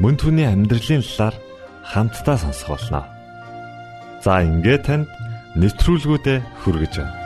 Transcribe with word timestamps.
Мөн 0.00 0.16
түүний 0.16 0.48
амьдралын 0.48 1.02
талаар 1.04 1.36
хамтдаа 1.84 2.40
сонсох 2.40 2.72
болно. 2.72 3.04
За 4.24 4.40
ингээд 4.40 4.88
танд 4.88 5.12
нэвтрүүлгүүдэд 5.60 6.40
хүргэж 6.64 6.94
байна. 7.04 7.20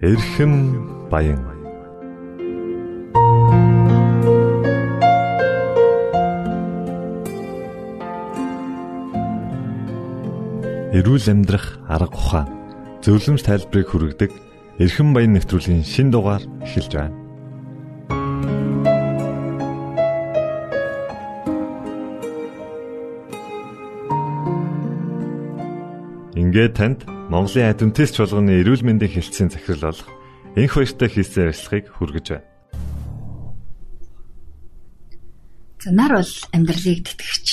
Эрхэм 0.00 0.52
баян 1.12 1.57
эрүүл 10.98 11.30
амьдрах 11.30 11.78
арга 11.86 12.18
ухаан 12.18 12.48
зөвлөмж 13.06 13.46
тайлбарыг 13.46 13.86
хүргэдэг 13.86 14.32
эрхэм 14.82 15.14
баян 15.14 15.38
нэвтрүүлгийн 15.38 15.86
шин 15.86 16.10
дугаар 16.10 16.42
эхэлж 16.66 16.92
байна. 16.98 17.14
Ингээд 26.34 26.74
танд 26.74 27.06
Монголын 27.30 27.70
адвентист 27.70 28.18
чуулганы 28.18 28.58
эрүүл 28.58 28.82
мэндийн 28.82 29.14
хэлтсийн 29.14 29.54
захирал 29.54 29.94
болох 29.94 30.10
энх 30.58 30.74
баяртай 30.74 31.08
хийсэн 31.14 31.46
ярилцлагыг 31.46 31.86
хүргэж 31.94 32.26
байна. 32.34 32.46
За 35.78 35.90
нар 35.94 36.12
бол 36.18 36.34
амьдралыг 36.50 37.06
тэтгэгч. 37.06 37.48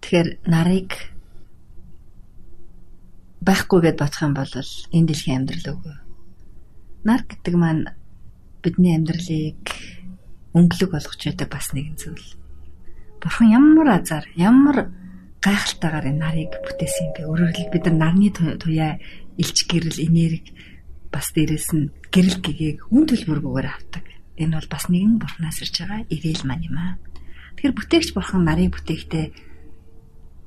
Тэгэхээр 0.00 0.28
нарыг 0.48 1.11
байхгүй 3.42 3.80
гэд 3.82 3.98
бодох 3.98 4.22
юм 4.22 4.34
бол 4.38 4.54
энэ 4.54 5.06
дэлхийн 5.10 5.36
амьдрал 5.42 5.66
үгүй. 5.74 5.96
Нар 7.02 7.22
гэдэг 7.26 7.54
маань 7.58 7.90
бидний 8.62 8.94
амьдралыг 8.94 9.62
өнгөлөг 10.54 10.90
болгож 10.94 11.20
байдаг 11.26 11.48
бас 11.50 11.74
нэгэн 11.74 11.98
зүйл. 11.98 12.28
Бурхан 13.18 13.50
ямар 13.50 13.88
азар, 13.98 14.24
ямар 14.38 14.94
гайхалтайгаар 15.42 16.06
энэ 16.14 16.22
нарыг 16.22 16.52
бүтээсэн 16.62 17.10
юм 17.10 17.12
бэ? 17.18 17.22
Өөрөөр 17.26 17.70
бид 17.74 17.84
нар 17.90 17.96
нарны 17.98 18.30
туяа 18.30 19.02
илч 19.34 19.58
гэрэл 19.66 19.98
энерги 19.98 20.54
бас 21.10 21.34
дээрэс 21.34 21.68
нь 21.74 21.90
гэрэл 22.14 22.38
гэгээг 22.38 22.78
үн 22.94 23.04
төлбөргүйгээр 23.10 23.68
авдаг. 23.68 24.04
Энэ 24.38 24.54
бол 24.56 24.68
бас 24.70 24.86
нэгэн 24.86 25.18
бурхнаас 25.18 25.58
ирж 25.60 25.74
байгаа 25.82 26.00
ирээл 26.08 26.44
маань 26.46 26.66
юм 26.70 26.76
аа. 26.78 26.94
Тэгэхээр 27.58 27.76
бүтээгч 27.76 28.08
бурхан 28.14 28.42
нарыг 28.46 28.70
бүтээхдээ 28.72 29.26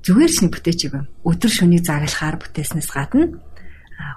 зүгээр 0.05 0.31
шин 0.31 0.49
бүтээч 0.53 0.79
юм. 0.93 1.09
Өдөр 1.25 1.51
шөнийг 1.51 1.81
загалахаар 1.81 2.37
бүтээснээс 2.37 2.89
гадна 2.93 3.41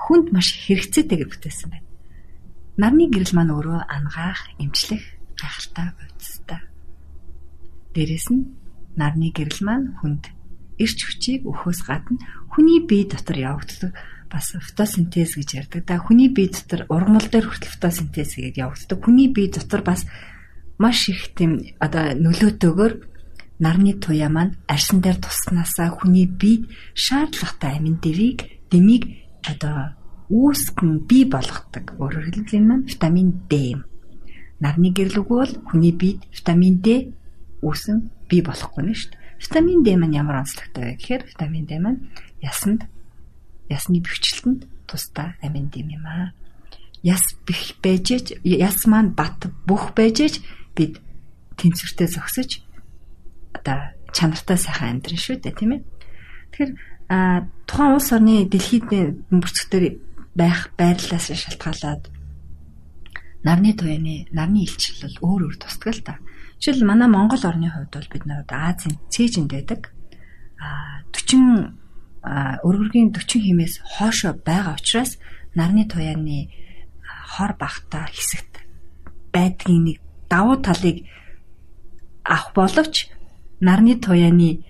хүнд 0.05 0.37
маш 0.37 0.53
хэрэгцээтэйгээр 0.69 1.33
бүтээсэн 1.33 1.69
байна. 1.73 1.89
Нарны 2.79 3.09
гэрэл 3.09 3.35
маань 3.35 3.55
өөрөө 3.57 3.81
ангаах, 3.89 4.43
эмчлэх, 4.61 5.03
гайхалтай 5.35 5.89
бодистой. 5.97 6.61
Дээрэс 7.97 8.29
нь 8.31 8.53
нарны 9.01 9.33
гэрэл 9.33 9.63
маань 9.65 9.97
хүнд 9.99 10.31
эрч 10.79 10.99
хүчийг 11.03 11.43
өгөхөөс 11.49 11.81
гадна 11.89 12.23
хүний 12.53 12.85
бие 12.87 13.09
дотор 13.09 13.39
явагддаг 13.39 13.93
бас 14.31 14.55
фотосинтез 14.55 15.41
гэж 15.41 15.49
ярьдаг. 15.57 15.83
Да 15.89 15.99
хүний 15.99 16.31
бие 16.31 16.53
дотор 16.53 16.87
ургамал 16.87 17.27
дээр 17.27 17.49
хүртэл 17.49 17.75
фотосинтез 17.75 18.37
гэдэг 18.37 18.61
явагддаг. 18.63 18.99
Хүний 19.03 19.29
бие 19.33 19.51
дотор 19.51 19.83
бас 19.83 20.07
маш 20.79 21.09
их 21.11 21.35
тийм 21.35 21.65
одоо 21.83 22.15
нөлөөтэйгээр 22.15 22.95
нарны 23.59 23.93
туяа 23.99 24.31
маань 24.31 24.57
арьсан 24.67 25.03
дээр 25.03 25.19
туснасаа 25.19 25.91
хүний 25.91 26.27
бие 26.27 26.67
шаардлагатай 26.95 27.79
амин 27.79 27.99
дэрийг 28.03 28.69
дэмийг 28.71 29.03
одоо 29.43 29.99
үүсгэн 30.31 31.09
бий 31.09 31.25
болгодог. 31.25 31.97
Өөрөөр 31.99 32.27
хэлбэл 32.31 32.59
энэ 32.59 32.69
маань 32.69 32.89
витамин 32.89 33.29
D. 33.51 33.81
Нарны 34.61 34.93
гэрлүүг 34.93 35.29
бол 35.29 35.53
хүний 35.69 35.93
биед 35.97 36.21
витамин 36.31 36.79
D 36.85 37.17
үүсэн 37.65 38.29
бий 38.29 38.43
болохгүй 38.45 38.83
нь 38.85 38.95
шүү 38.95 39.11
дээ. 39.11 39.23
Витамин 39.41 39.81
D 39.83 39.89
маань 39.97 40.19
ямар 40.21 40.45
онцлогтой 40.45 40.85
вэ 40.85 40.95
гэхээр 41.01 41.23
витамин 41.33 41.65
D 41.65 41.73
маань 41.81 42.01
ясанд 42.45 42.85
ясны 43.69 44.01
бэвчлэлтэнд 44.01 44.69
тусдаа 44.89 45.37
амин 45.45 45.69
дэм 45.69 45.89
юм 45.93 46.05
аа. 46.09 46.33
Яс 47.05 47.23
бэх 47.47 47.77
байжээч 47.85 48.43
яс 48.43 48.89
маань 48.89 49.13
бат 49.13 49.47
бүх 49.69 49.93
байжээч 49.95 50.41
бид 50.75 50.99
тэнцвэртэй 51.61 52.09
зогсож 52.09 52.65
одоо 53.59 53.79
чанартай 54.15 54.59
сайхан 54.59 54.99
амьдрын 54.99 55.21
шүү 55.21 55.37
дээ 55.43 55.55
тийм 55.59 55.71
ээ. 55.77 55.83
Тэгэхээр 56.55 56.73
тухайн 57.67 57.95
улс 57.97 58.11
орны 58.15 58.47
дэлхийд 58.49 58.89
бүрцгтэр 59.33 59.85
байх 60.39 60.71
байрлалаас 60.79 61.27
шалтгаалаад 61.35 62.03
нарны 63.43 63.73
туяаны 63.75 64.29
нарны 64.33 64.65
илчил 64.65 64.99
бол 65.03 65.17
өөр 65.23 65.43
өөр 65.51 65.57
тусдаг 65.59 65.95
л 65.95 66.03
да. 66.05 66.15
Жишээл 66.59 66.87
манай 66.87 67.09
Монгол 67.09 67.43
орны 67.45 67.71
хувьд 67.71 67.93
бол 67.95 68.09
бид 68.13 68.25
нар 68.27 68.45
Азийн 68.49 68.99
цээжинд 69.09 69.51
байдаг. 69.51 69.95
А 70.59 71.03
40 71.15 71.75
өргөргийн 72.67 73.15
40 73.15 73.47
химээс 73.47 73.75
хоошо 73.97 74.35
байгаа 74.35 74.75
учраас 74.75 75.19
нарны 75.55 75.87
туяаны 75.87 76.51
хор 77.33 77.55
багтаа 77.57 78.11
хэсэгт 78.11 78.67
байдгийн 79.33 79.85
нэг 79.87 79.99
давуу 80.29 80.59
талыг 80.61 81.07
авах 82.25 82.53
боловч 82.55 83.09
нарны 83.61 83.99
туяаны 83.99 84.65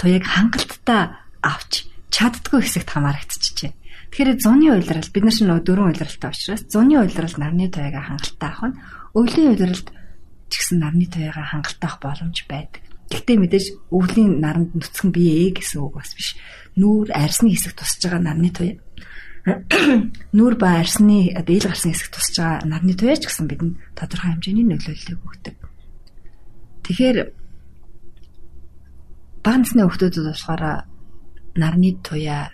туяаг 0.00 0.24
хангалттай 0.26 1.02
авч 1.42 1.86
чаддгүй 2.10 2.60
хэсэгт 2.62 2.90
хамаарагдчихжээ. 2.90 3.72
Тэгэхээр 4.10 4.30
зуны 4.40 4.72
уйлрал 4.72 5.08
бид 5.12 5.24
нар 5.24 5.34
шинэ 5.34 5.60
дөрвөн 5.60 5.90
уйлралтай 5.92 6.30
учраас 6.30 6.62
зуны 6.70 6.96
уйлрал 6.96 7.34
нарны 7.36 7.68
туяагаа 7.68 8.04
хангалттай 8.16 8.48
авах 8.50 8.64
нь 8.70 8.78
өвлийн 9.18 9.50
уйлралд 9.52 9.88
ч 10.48 10.52
гэсэн 10.56 10.78
нарны 10.80 11.06
туяагаа 11.10 11.46
хангалттай 11.52 11.88
авах 11.90 12.00
боломж 12.02 12.38
байдаг. 12.48 12.82
Гэхдээ 13.10 13.36
мэдээж 13.38 13.66
өвлийн 13.94 14.42
наранд 14.42 14.74
нүцгэн 14.74 15.10
бие 15.14 15.52
гэсэн 15.54 15.78
үг 15.82 15.94
бас 16.00 16.10
биш. 16.16 16.34
Нүүр 16.74 17.14
арсны 17.14 17.54
хэсэг 17.54 17.78
тусаж 17.78 18.02
байгаа 18.02 18.22
нарны 18.22 18.50
туяа 18.50 18.78
нүүр 20.36 20.54
ба 20.58 20.82
арсны 20.82 21.30
дээл 21.30 21.70
гарсны 21.70 21.94
хэсэг 21.94 22.10
тусаж 22.10 22.36
байгаа 22.42 22.66
нарны 22.66 22.98
туяач 22.98 23.22
гэсэн 23.22 23.46
бидэнд 23.46 23.78
тодорхой 23.94 24.34
хэмжээний 24.34 24.66
нөлөөллийг 24.66 25.20
өгдөг. 25.22 25.56
Тэгэхээр 26.82 27.18
бага 29.46 29.62
насны 29.62 29.86
хүүхдүүдэд 29.86 30.26
болохоор 30.26 30.62
нарны 31.54 31.90
туяа 32.02 32.50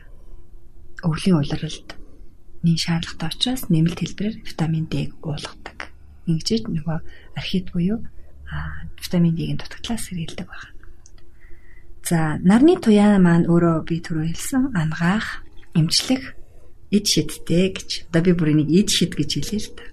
өвлийн 1.00 1.40
улиралд 1.40 1.88
нэн 2.60 2.76
шаардлагатай 2.76 3.32
учраас 3.32 3.62
нэмэлт 3.72 3.96
хэлбэрээр 4.04 4.36
витамин 4.44 4.84
D-г 4.92 5.16
уулгадаг. 5.24 5.88
Ингэж 6.28 6.68
нөгөө 6.68 6.98
архит 7.32 7.72
буюу 7.72 8.04
витамин 9.00 9.32
D-ийн 9.32 9.56
дутагдлаас 9.56 10.04
сэргийлдэг 10.04 10.44
байна. 10.44 10.76
За 12.04 12.36
нарны 12.44 12.76
туяа 12.76 13.16
маань 13.16 13.48
өөрөө 13.48 13.88
би 13.88 13.96
түрүү 14.04 14.28
хэлсэн 14.28 14.76
ангаах, 14.76 15.40
эмчлэх, 15.72 16.36
эд 16.92 17.08
шидтэй 17.08 17.72
гэж. 17.72 18.12
Одоо 18.12 18.20
би 18.20 18.32
бүр 18.36 18.52
энийг 18.52 18.68
эд 18.68 18.92
шид 18.92 19.16
гэж 19.16 19.40
хэлээ 19.40 19.60
л 19.64 19.70
та. 19.80 19.84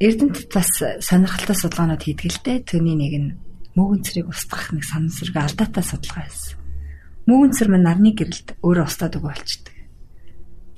Эрдэнэт 0.00 0.48
бас 0.48 0.70
сонирхолтой 1.04 1.56
судалгаанууд 1.60 2.02
хийдэг 2.08 2.32
л 2.32 2.40
дээ. 2.40 2.58
Түүний 2.64 2.96
нэг 2.96 3.14
нь 3.20 3.49
мөөгөнцрийг 3.76 4.26
устгах 4.26 4.74
нэг 4.74 4.84
санамсрыг 4.84 5.36
алдаатай 5.36 5.84
судалгаа 5.84 6.26
байсан. 6.26 6.58
Мөөгөнцөр 7.30 7.68
мань 7.70 7.86
нарны 7.86 8.10
гэрэлд 8.16 8.48
өөрөө 8.64 8.86
устаад 8.86 9.14
өгөө 9.18 9.30
болчдөг. 9.30 9.76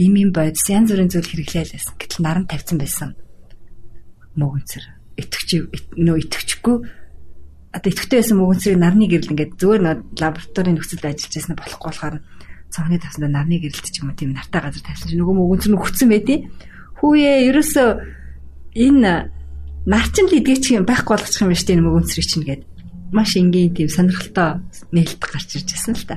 Им 0.02 0.14
им 0.20 0.30
бодис 0.32 0.66
янз 0.68 0.92
бүрийн 0.92 1.08
зүйл 1.08 1.28
хэрэглээл 1.28 1.72
байсан. 1.72 1.94
Гэтэл 1.96 2.20
наран 2.20 2.46
тавьсан 2.50 2.76
байсан. 2.76 3.10
Мөөгөнцөр 4.36 4.84
итгэж 5.16 5.48
нөө 5.96 6.16
итгэжгүй 6.26 6.76
одоо 7.72 7.88
итгэвтэй 7.88 8.18
байсан 8.20 8.36
мөөгөнцрийг 8.36 8.76
нарны 8.76 9.08
гэрэлд 9.08 9.32
ингээд 9.32 9.52
зөөр 9.56 9.80
лабораторийн 10.20 10.76
нөхцөлд 10.76 11.08
ажиллаж 11.08 11.32
байсан 11.32 11.56
болохгүй 11.56 11.88
болохоор 11.88 12.16
цонхны 12.72 12.96
тавсанд 13.00 13.32
нарны 13.32 13.56
гэрэлт 13.60 13.88
ч 13.88 13.96
юм 14.04 14.12
уу 14.12 14.16
тийм 14.16 14.36
нартай 14.36 14.60
газар 14.60 14.84
тавьсан 14.84 15.08
чинь 15.08 15.20
нөгөө 15.24 15.36
мөөгөнцөр 15.40 15.70
нь 15.72 15.78
өгцөн 15.80 16.08
байдیں۔ 16.12 16.38
Хүүе 17.00 17.32
ерөөсөө 17.48 17.88
энэ 18.76 19.12
нарчин 19.88 20.26
л 20.28 20.36
идэгч 20.36 20.64
юм 20.76 20.84
байхгүй 20.84 21.12
болгочих 21.16 21.40
юм 21.40 21.48
байна 21.52 21.60
шүү 21.60 21.68
дээ 21.68 21.84
мөөгөнцрийг 21.84 22.28
чинь 22.28 22.46
гээд 22.48 22.62
маш 23.12 23.36
энгийн 23.36 23.76
тийм 23.76 23.88
сонирхолтой 23.92 24.64
нээлт 24.90 25.22
гарч 25.22 25.48
ирж 25.60 25.68
байсан 25.72 25.94
л 25.94 26.06
та. 26.08 26.16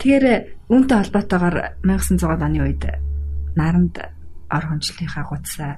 Тэгэхээр 0.00 0.26
үүнтэй 0.72 0.96
холбоотойгоор 0.98 1.56
1900 1.84 2.46
оны 2.48 2.58
үед 2.64 2.82
наранд 3.54 3.94
ор 4.48 4.64
хүнчлийнхаа 4.64 5.24
гуцаа 5.28 5.72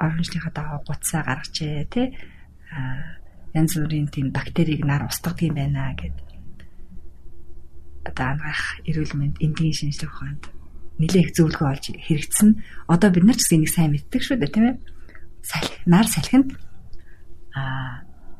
ор 0.00 0.12
хүнчлийнхаа 0.12 0.52
дагуу 0.52 0.80
гуцаа 0.84 1.22
гаргажээ 1.24 1.86
тий 1.88 2.06
а 2.72 3.16
янз 3.56 3.76
бүрийн 3.78 4.08
тийм 4.12 4.32
бактерийг 4.32 4.84
нар 4.84 5.08
устгадаг 5.08 5.44
юм 5.48 5.56
байна 5.56 5.94
гэд 5.96 6.16
одоо 8.08 8.26
ангаах 8.34 8.82
эрүүл 8.88 9.14
мэнд 9.16 9.36
эндгийн 9.44 9.76
шинжилгээ 9.76 10.10
ухаанд 10.10 10.42
нэлээх 10.98 11.30
зөвлөгөө 11.32 11.68
олж 11.72 11.84
хэрэгцсэн. 11.94 12.48
Одоо 12.90 13.08
бид 13.10 13.24
нар 13.24 13.36
ч 13.38 13.46
гэсэн 13.46 13.56
энийг 13.58 13.72
сайн 13.72 13.90
мэддэг 13.94 14.22
шүү 14.22 14.36
дээ 14.38 14.52
тийм 14.52 14.66
ээ. 14.70 14.76
Салхи 15.42 15.78
нар 15.88 16.06
салхинд 16.06 16.50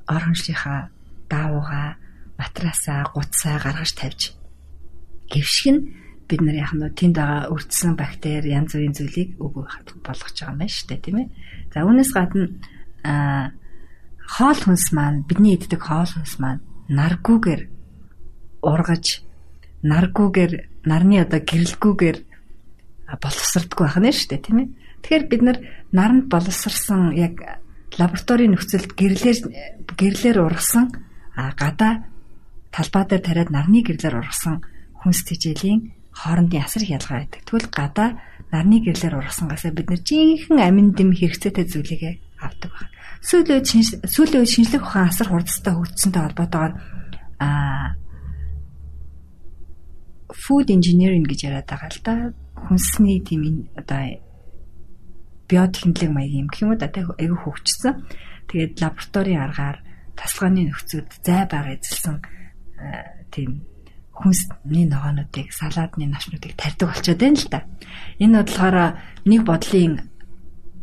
а 0.07 0.17
оронжлынхаа 0.17 0.81
даавууга 1.31 1.97
матрасаа 2.39 3.11
гуцаа 3.15 3.57
гаргаж 3.65 3.93
тавьж 3.95 4.21
гівшг 5.31 5.67
нь 5.73 5.81
бид 6.29 6.41
нар 6.41 6.57
яг 6.65 6.73
нь 6.73 6.85
тэнд 6.99 7.17
байгаа 7.17 7.51
өртсөн 7.53 7.93
бактери 7.97 8.57
янз 8.57 8.73
бүрийн 8.73 8.97
зүйлийг 8.97 9.31
өгөх 9.37 9.73
болгож 10.07 10.37
байгаа 10.37 10.53
юм 10.53 10.59
байна 10.61 10.73
шүү 10.73 10.89
дээ 10.89 11.05
тийм 11.05 11.17
ээ. 11.21 11.29
За 11.73 11.85
үүнээс 11.85 12.13
гадна 12.17 12.45
а 13.05 13.53
хоол 14.35 14.61
хүнс 14.65 14.87
маань 14.97 15.25
бидний 15.29 15.55
иддэг 15.57 15.81
хоол 15.83 16.09
хүнс 16.09 16.35
маань 16.41 16.65
наргүйгээр 16.89 17.63
ургаж 18.65 19.07
наргүйгээр 19.83 20.53
нарны 20.89 21.17
одоо 21.21 21.41
гэрэлгүйгээр 21.43 22.19
боловсрдггүй 23.21 23.85
байх 23.87 23.99
нь 24.01 24.13
шүү 24.17 24.29
дээ 24.33 24.45
тийм 24.47 24.59
ээ. 24.63 24.69
Тэгэхээр 25.03 25.25
бид 25.29 25.43
нар 25.43 25.59
наранд 25.93 26.31
боловсрсан 26.33 27.13
яг 27.19 27.35
лабораторийн 27.99 28.53
нөхцөлд 28.57 28.93
гэрлэр 28.97 29.39
гэрлэр 29.99 30.39
ургасан 30.41 30.93
гадаа 31.37 32.09
талбай 32.73 33.05
дээр 33.09 33.23
тариад 33.25 33.51
нарны 33.53 33.85
гэрлэр 33.85 34.21
ургасан 34.21 34.65
хүнс 35.03 35.21
тэжээлийн 35.29 35.93
хоорондын 36.13 36.65
асар 36.65 36.83
их 36.85 36.97
ялгаа 36.97 37.25
байдаг. 37.25 37.41
Тэгвэл 37.45 37.69
гадаа 37.73 38.09
нарны 38.53 38.85
гэрлэр 38.85 39.17
ургасангаас 39.17 39.65
бид 39.73 39.89
нар 39.89 40.03
жинхэнэ 40.05 40.63
амин 40.63 40.93
дэм 40.93 41.17
хэрэгцээтэй 41.17 41.67
зүйлийг 41.69 42.21
авдаг 42.37 42.71
байна. 42.73 42.93
Сүүлийн 43.25 43.57
үед 43.61 43.69
сүүлийн 44.13 44.43
үед 44.45 44.53
шинжлэх 44.53 44.85
ухаан 44.85 45.09
асар 45.09 45.29
хурдтай 45.33 45.73
хөгжсөнтэй 45.73 46.23
холбоотойгоор 46.23 46.73
а 47.41 47.49
food 50.37 50.69
engineering 50.69 51.25
гэж 51.25 51.41
яриад 51.49 51.69
байгаа 51.69 51.91
л 51.93 52.01
да. 52.05 52.15
Хүнсний 52.69 53.25
тийм 53.25 53.73
одоо 53.73 54.21
биотехнологи 55.53 56.09
маягийн 56.09 56.45
юм 56.45 56.49
гэх 56.49 56.63
юм 56.65 56.71
уу 56.73 56.81
да 56.81 56.89
айгүй 56.89 57.39
хөгжсөн. 57.45 57.95
Тэгээд 58.49 58.81
лабораторийн 58.81 59.45
аргаар 59.45 59.79
тасалгааны 60.17 60.73
нөхцөлд 60.73 61.11
зай 61.21 61.45
бага 61.45 61.77
эзэлсэн 61.77 62.17
тийм 63.29 63.69
хүнсний 64.13 64.87
ногоонуудыг 64.89 65.53
салаадны 65.53 66.09
навчнуудыг 66.09 66.53
тарьдаг 66.57 66.89
болчиход 66.89 67.21
байна 67.21 67.39
л 67.41 67.49
да. 67.53 67.61
Энэ 68.21 68.37
бодлохоор 68.41 68.77
нэг 69.25 69.41
бодлын 69.45 69.95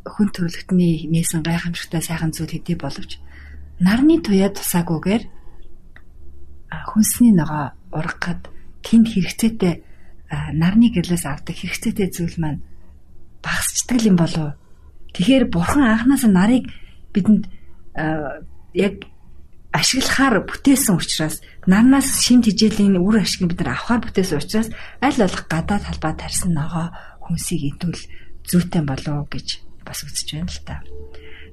хүн 0.05 0.27
төрөлхтний 0.33 1.05
нээсэн 1.09 1.45
гайхамшигтай 1.45 2.01
сайхан 2.01 2.33
зүйл 2.33 2.53
хэдий 2.57 2.77
боловч 2.79 3.21
нарны 3.79 4.19
туяа 4.25 4.49
тусаагүйгээр 4.49 5.23
хүнсний 6.89 7.33
ногоо 7.37 7.77
ургахад 7.93 8.49
тэнд 8.81 9.07
хэрэгцээтэй 9.13 9.73
нарны 10.57 10.89
гэрлээс 10.93 11.25
авдаг 11.25 11.55
хэрэгцээтэй 11.55 12.09
зүйл 12.09 12.37
маань 12.41 12.61
багасчдаг 13.43 14.01
юм 14.05 14.15
болов. 14.15 14.55
Тэгэхээр 15.13 15.45
бурхан 15.49 15.83
анханаас 15.83 16.23
нарыг 16.27 16.69
бидэнд 17.13 17.49
яг 18.73 18.95
ашиглахаар 19.73 20.45
бүтээсэн 20.45 20.95
учраас 20.97 21.41
нарнаас 21.69 22.21
шимт 22.25 22.45
хижээлийн 22.49 22.97
үр 22.97 23.21
ашиг 23.21 23.45
бид 23.45 23.61
нар 23.61 23.77
авахаар 23.77 24.01
бүтээсэн 24.05 24.37
учраас 24.41 24.69
аль 25.01 25.17
болох 25.17 25.43
гадаад 25.45 25.83
талбай 25.85 26.13
тарьсан 26.17 26.51
ногоо 26.53 26.89
хүнсийг 27.21 27.77
идвэл 27.77 28.01
зүйтэй 28.49 28.83
болов 28.85 29.29
гэж 29.29 29.47
бас 29.85 30.01
үзэж 30.05 30.27
байна 30.33 30.49
л 30.49 30.61
та. 30.65 30.81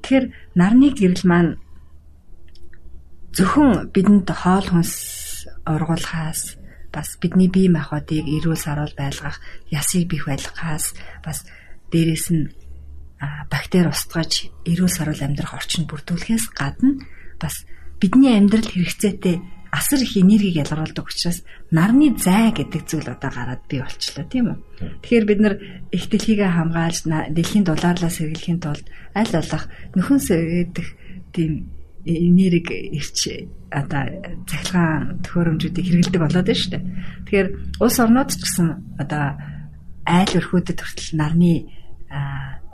Тэгэхээр 0.00 0.26
нарны 0.56 0.88
гэрэл 0.96 1.24
маань 1.28 1.52
зөвхөн 3.36 3.92
бидэнд 3.92 4.28
хоол 4.32 4.66
хүнс 4.72 4.92
ургуулхаас 5.68 6.56
бас 6.88 7.08
бидний 7.20 7.52
бие 7.52 7.68
махбодыг 7.68 8.24
эрүүл 8.24 8.56
саруул 8.56 8.96
байлгах, 8.96 9.36
ясыг 9.68 10.08
бих 10.08 10.24
байлгахаас 10.24 10.96
бас 11.20 11.44
дээрэс 11.92 12.26
нь 12.34 12.50
бактери 13.50 13.88
устгаж 13.88 14.52
эрүүл 14.68 14.92
саруул 14.92 15.22
амьдрах 15.22 15.56
орчинд 15.56 15.88
бүрдүүлэхээс 15.88 16.52
гадна 16.52 17.00
бас 17.40 17.64
бидний 18.00 18.36
амьдрал 18.36 18.68
хэрэгцээтэй 18.68 19.40
асар 19.72 20.00
их 20.00 20.16
энергийг 20.16 20.56
ялгаруулдаг 20.62 21.04
учраас 21.04 21.44
нарны 21.70 22.16
зай 22.16 22.52
гэдэг 22.52 22.82
зүйл 22.86 23.08
одоо 23.08 23.30
гараад 23.30 23.62
бий 23.68 23.80
болчлоо 23.80 24.24
тийм 24.24 24.46
үү. 24.52 24.58
Тэгэхээр 25.02 25.24
бид 25.26 25.40
нар 25.40 25.54
их 25.92 26.04
дэлхийгээ 26.08 26.50
хамгаалж 26.52 26.98
дэлхийн 27.08 27.64
дулаарлаа 27.66 28.12
сэргийлэхийн 28.12 28.60
тулд 28.60 28.86
аль 29.12 29.32
болох 29.32 29.64
нөхөн 29.96 30.20
сэргээдэх 30.20 30.88
тийм 31.32 31.52
энерги 32.06 32.76
ирч 32.94 33.18
одоо 33.68 34.02
цахилгаан 34.46 35.20
төхөөрөмжүүдийг 35.26 35.84
хэрэгэлдэг 35.84 36.22
болоод 36.22 36.46
байна 36.46 36.60
шүү 36.62 36.72
дээ. 36.72 36.84
Тэгэхээр 37.26 37.48
улс 37.82 37.96
орнууд 37.98 38.30
ч 38.30 38.40
гэсэн 38.40 38.68
одоо 39.02 39.24
айл 40.06 40.32
өрхүүдэд 40.38 40.78
хүртэл 40.80 41.10
нарны 41.18 41.52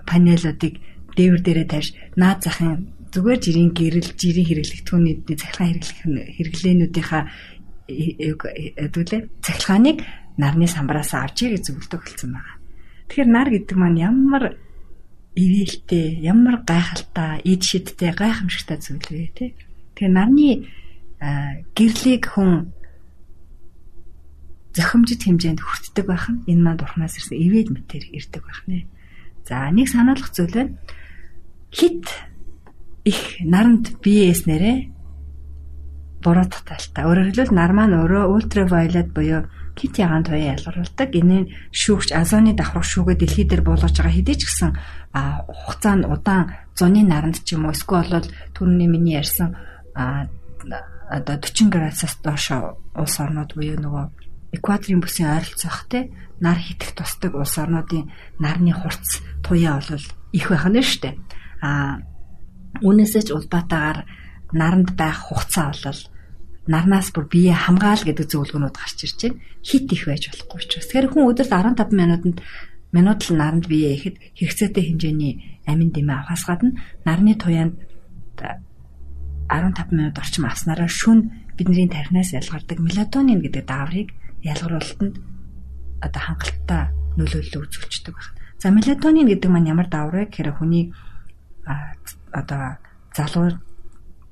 панелуудыг 0.06 0.74
дээвэр 1.16 1.42
дээрээ 1.42 1.68
тавьж 1.68 1.88
наад 2.16 2.40
захын 2.44 2.92
зүгээр 3.12 3.40
жирийн 3.40 3.72
гэрэл 3.76 4.10
жирийн 4.16 4.48
хэрэглэгдэхүүний 4.48 5.14
цахилгаан 5.36 5.80
хэрэглэх 5.80 6.00
хэрэглээнүүдийнхаа 6.36 7.22
хэдүүлээ 7.88 9.22
цахилгааныг 9.44 9.98
нарны 10.40 10.66
самбараас 10.68 11.12
авчиг 11.12 11.52
гэж 11.52 11.62
зөвлөдөг 11.68 12.00
болсон 12.00 12.30
байна. 12.32 12.56
Тэгэхээр 13.08 13.28
нар 13.28 13.48
гэдэг 13.52 13.76
маань 13.76 14.00
ямар 14.00 14.44
ивэлтэй, 15.36 16.20
ямар 16.24 16.64
гайхалтай, 16.64 17.40
ид 17.44 17.60
шидтэй, 17.60 18.12
гайхамшигтай 18.16 18.78
зүйл 18.80 19.08
вэ 19.12 19.28
те. 19.36 19.46
Тэгэхээр 19.96 20.12
нарны 20.12 20.48
гэрлийг 21.76 22.24
хүн 22.32 22.72
зохимжит 24.73 25.23
хэмжээнд 25.25 25.61
хүртдэг 25.61 26.07
байх 26.09 26.26
нь 26.33 26.43
энэ 26.49 26.62
маань 26.64 26.81
бурхнаас 26.81 27.17
ирсэн 27.21 27.37
ивэл 27.37 27.73
мэтэр 27.76 28.05
ирдэг 28.09 28.43
байх 28.45 28.61
нэ. 28.67 28.88
За 29.45 29.69
нэг 29.69 29.88
сануулгах 29.88 30.33
зүйл 30.33 30.57
байна. 30.57 30.76
Хит 31.73 32.09
их 33.05 33.21
наранд 33.45 34.00
биеэснэрээ 34.00 34.76
буруу 36.23 36.47
таталтай. 36.47 37.05
Өөрөөр 37.05 37.29
хэлбэл 37.35 37.52
нар 37.52 37.73
маань 37.75 37.99
өөрөө 37.99 38.25
ультравайолет 38.33 39.11
буюу 39.12 39.50
хит 39.75 39.99
ягаан 39.99 40.25
туяа 40.25 40.55
ялгаруулдаг. 40.55 41.11
Энэ 41.11 41.50
шүүгч 41.75 42.14
азоны 42.14 42.55
давхрах 42.55 42.87
шүүгээ 42.87 43.17
дэлхий 43.19 43.47
дээр 43.49 43.62
буулгаж 43.67 43.93
байгаа 43.99 44.14
хэдий 44.14 44.37
ч 44.38 44.47
гэсэн 44.47 44.71
хугацаанд 45.12 46.07
удаан 46.07 46.55
зуны 46.79 47.02
наранд 47.02 47.43
ч 47.43 47.59
юм 47.59 47.67
уу 47.67 47.75
эсвэл 47.75 48.23
бол 48.23 48.29
түрүүний 48.55 48.88
миний 48.88 49.19
ярьсан 49.19 49.57
одоо 49.97 51.37
40 51.37 51.69
градусаас 51.69 52.14
доош 52.23 52.47
улс 52.95 53.17
орнууд 53.19 53.52
буюу 53.59 53.76
нөгөө 53.81 54.22
экваторын 54.52 55.00
бүсийн 55.00 55.32
ойролцоох 55.32 55.88
те 55.88 56.12
нар 56.40 56.59
хитэх 56.61 56.92
тусдаг 56.92 57.32
улс 57.35 57.56
орнуудын 57.56 58.12
нарны 58.38 58.73
хурц 58.76 59.25
туяа 59.40 59.80
бол 59.80 60.06
их 60.32 60.47
байх 60.49 60.66
нь 60.68 60.80
дээ. 60.80 61.14
А 61.62 62.00
үүнээсээ 62.80 63.23
ч 63.26 63.28
улбаатаагаар 63.32 64.04
наранд 64.52 64.92
байх 64.97 65.18
хугацаа 65.28 65.73
бол 65.73 66.00
нарнаас 66.68 67.11
бүр 67.11 67.26
бие 67.26 67.54
хамгаал 67.56 68.02
гэдэг 68.04 68.26
зөвлөгөөнүүд 68.28 68.76
гарч 68.76 68.99
ирж 69.06 69.18
байна. 69.23 69.40
Хит 69.64 69.88
их 69.92 70.04
байж 70.06 70.28
болохгүй 70.28 70.59
учраас. 70.61 70.87
Тэгэхээр 70.87 71.09
хүн 71.11 71.28
өдөрт 71.32 71.52
15 71.52 71.90
минутанд 71.97 72.38
минут 72.92 73.21
л 73.26 73.37
наранд 73.40 73.66
бие 73.66 73.97
ихэд 73.97 74.16
хэрэгцээтэй 74.37 74.85
хэмжээний 74.92 75.32
амин 75.66 75.90
дэмээ 75.90 76.16
авахаас 76.23 76.44
гадна 76.44 76.76
нарны 77.09 77.35
туяанд 77.40 77.80
15 78.37 79.97
минут 79.97 80.16
орчим 80.21 80.44
авснараа 80.44 80.88
шүн 80.88 81.32
бидний 81.56 81.88
тархинаас 81.88 82.37
ялгардаг 82.37 82.78
мелатонин 82.78 83.40
гэдэг 83.40 83.64
дааврыг 83.64 84.09
ялгаруулалтанд 84.42 85.16
одоо 86.02 86.22
хангалттай 86.22 86.90
нөлөөлөл 87.16 87.66
үзүүлждэг 87.66 88.14
байна. 88.14 88.34
За 88.58 88.70
мелатонин 88.70 89.26
гэдэг 89.26 89.50
маань 89.50 89.70
ямар 89.70 89.88
даавар 89.90 90.26
вэ 90.26 90.30
гэхээр 90.30 90.58
хүний 90.58 90.94
одоо 92.30 92.78
залуу 93.14 93.58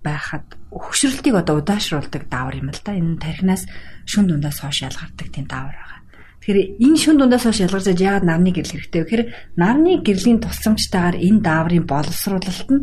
байхад 0.02 0.46
хөшрөлтийг 0.72 1.34
одоо 1.34 1.60
удаашруулдаг 1.60 2.28
даавар 2.30 2.56
юм 2.58 2.70
л 2.72 2.80
да. 2.84 2.96
Энэ 2.96 3.20
тархинаас 3.20 3.68
шүн 4.06 4.26
дундаас 4.26 4.60
хойш 4.60 4.82
ялгардаг 4.82 5.28
тийм 5.28 5.46
даавар 5.46 5.76
байгаа. 5.76 6.00
Тэгэхээр 6.40 6.58
энэ 6.80 6.98
шүн 6.98 7.16
дундаас 7.20 7.44
хойш 7.44 7.60
ялгарч 7.60 7.86
яагаад 8.00 8.24
нарны 8.24 8.50
гэрэл 8.54 8.72
хэрэгтэй 8.72 9.00
вэ 9.02 9.06
гэхээр 9.06 9.24
нарны 9.60 10.00
гэрлийн 10.00 10.40
тусламжтайгаар 10.40 11.16
энэ 11.20 11.44
дааврын 11.44 11.84
боловсруулалт 11.84 12.68
нь 12.72 12.82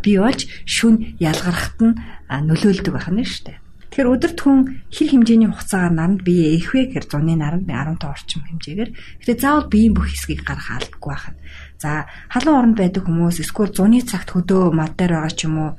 бий 0.00 0.16
болж 0.22 0.40
шүн 0.64 1.18
ялгархад 1.18 1.78
нь 1.82 1.98
нөлөөлдөг 2.30 2.92
байх 2.94 3.10
нь 3.10 3.26
шүү 3.26 3.44
дээ. 3.50 3.58
Тэгэхээр 3.96 4.12
өдөрт 4.12 4.40
хүн 4.44 4.58
хэр 4.92 5.08
хэмжээний 5.08 5.48
хугацаагаар 5.48 5.94
наранд 5.96 6.20
бие 6.20 6.60
ээх 6.60 6.76
вэ 6.76 6.92
гэхээр 6.92 7.08
зуны 7.08 7.32
наранд 7.32 7.64
15 7.64 8.04
орчим 8.04 8.44
хэмжээгээр. 8.44 8.90
Гэтэ 9.24 9.40
заавал 9.40 9.72
биеийн 9.72 9.96
бүх 9.96 10.12
хэсгийг 10.12 10.44
гарах 10.44 10.68
албагүй 10.68 11.16
байна. 11.16 11.40
За 11.80 12.04
халуун 12.28 12.76
оронд 12.76 12.76
байдаг 12.76 13.08
хүмүүс 13.08 13.40
эсвэл 13.40 13.72
зуны 13.72 14.04
цагт 14.04 14.36
хөдөө 14.36 14.76
мод 14.76 15.00
дээр 15.00 15.16
байгаа 15.16 15.32
ч 15.32 15.48
юм 15.48 15.56
уу 15.64 15.70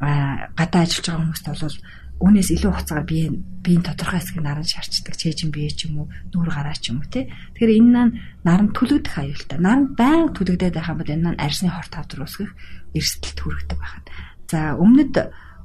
гадаа 0.00 0.80
ажиллаж 0.80 1.04
байгаа 1.12 1.20
хүмүүст 1.28 1.44
бол 1.44 1.76
үүнээс 2.24 2.48
илүү 2.56 2.72
хугацаагаар 2.72 3.04
бие 3.04 3.26
биеийн 3.36 3.84
тодорхой 3.84 4.16
хэсгийг 4.16 4.44
наран 4.48 4.64
шаарчдаг 4.64 5.14
чэйжин 5.20 5.52
бие 5.52 5.68
ч 5.68 5.92
юм 5.92 5.94
уу 6.02 6.06
нүүр 6.32 6.48
гараа 6.48 6.72
ч 6.72 6.88
юм 6.88 7.04
уу 7.04 7.08
тий. 7.12 7.28
Тэгэхээр 7.52 7.84
энэ 7.84 7.92
нан 7.92 8.08
наран 8.48 8.72
түлэгдэх 8.72 9.12
аюултай. 9.12 9.60
Наран 9.60 9.92
байн 9.92 10.32
түлэгдээд 10.32 10.72
байх 10.72 10.88
юм 10.88 10.98
бол 11.04 11.12
энэ 11.12 11.24
нан 11.30 11.36
арсны 11.36 11.68
хорт 11.68 11.92
тавдар 11.92 12.24
үсгэх 12.24 12.48
эрсдэлт 12.96 13.38
хүргэдэг 13.44 13.76
байна. 13.76 14.08
За 14.48 14.72
өмнөд 14.80 15.14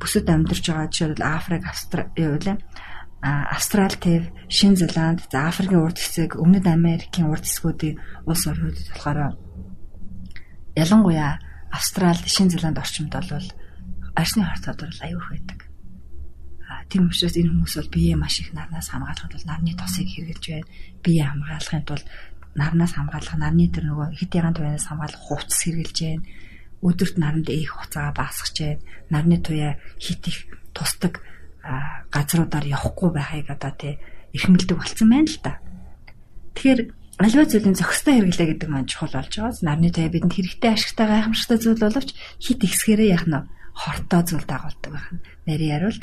бүсэд 0.03 0.27
амьдарч 0.27 0.67
байгаа 0.67 0.91
жишээлбэл 0.91 1.24
Африк, 1.24 1.63
Австрали 1.63 2.60
Австрал 3.24 3.95
тэв, 3.95 4.27
Шинэ 4.51 4.83
Зеланд, 4.83 5.24
за 5.31 5.48
Африкийн 5.48 5.79
урд 5.79 5.95
хэсэг, 5.95 6.36
Өмнөд 6.36 6.67
Америкийн 6.67 7.31
урд 7.31 7.48
хэсгүүдийн 7.48 8.27
улс 8.27 8.43
орнуудад 8.51 8.83
болохоор 8.91 9.39
ялангуяа 10.75 11.39
Австрал, 11.72 12.19
Шинэ 12.19 12.60
Зеланд 12.60 12.83
орчимд 12.83 13.15
бол 13.15 13.48
арсны 14.12 14.43
хорт 14.43 14.67
тодорл 14.67 15.00
аюух 15.00 15.31
байдаг. 15.31 15.60
Тийм 16.91 17.07
учраас 17.07 17.39
энэ 17.39 17.48
хүмүүс 17.48 17.75
бол 17.79 17.93
биеэ 17.95 18.19
маш 18.19 18.43
их 18.43 18.51
нарнаас 18.51 18.91
хамгаалахад 18.91 19.31
бол 19.31 19.48
нарны 19.48 19.72
тосыг 19.72 20.07
хэрглэж 20.12 20.43
байна. 20.43 20.67
Биеэ 21.00 21.31
хамгаалахын 21.31 21.88
тулд 21.88 22.05
нарнаас 22.60 22.91
хамгаалах, 22.91 23.39
нарны 23.39 23.72
тэр 23.72 23.88
нөгөө 23.88 24.19
хэд 24.19 24.36
яган 24.36 24.51
туянаас 24.51 24.83
хамгаалах 24.91 25.24
хувцас 25.24 25.63
хэрглэж 25.63 25.98
байна 26.03 26.27
өдөрт 26.84 27.16
наранд 27.18 27.48
их 27.50 27.72
хуцаа 27.80 28.12
байна. 28.12 28.80
Нарны 29.10 29.38
туяа 29.40 29.80
хит 30.00 30.28
их 30.28 30.38
тусдаг 30.75 31.24
газруудаар 32.12 32.66
явахгүй 32.68 33.10
байхыг 33.16 33.48
одоо 33.50 33.72
тий 33.72 34.00
эрхэмлдэг 34.36 34.78
болцсон 34.78 35.10
байна 35.10 35.32
л 35.32 35.40
да. 35.40 35.54
Тэгэхээр 36.54 36.80
аливаа 37.24 37.48
зүйлийн 37.48 37.80
зохистой 37.80 38.20
хэрэглээ 38.20 38.48
гэдэг 38.52 38.70
маань 38.70 38.90
чухал 38.92 39.16
болж 39.16 39.32
байгаа. 39.32 39.63
Нарны 39.63 39.90
туяа 39.96 40.12
бидэнд 40.12 40.36
хэрэгтэй 40.36 40.72
ашигтай 40.75 41.08
гайхамшигтай 41.08 41.58
зүйл 41.63 41.80
боловч 41.80 42.10
хит 42.44 42.60
ихсгэрээ 42.68 43.10
яах 43.16 43.25
нь 43.32 43.40
хортой 43.74 44.22
зүйл 44.28 44.46
дагуулдаг 44.46 44.92
байна. 44.92 45.24
Нарийн 45.48 45.72
яривал 45.80 46.00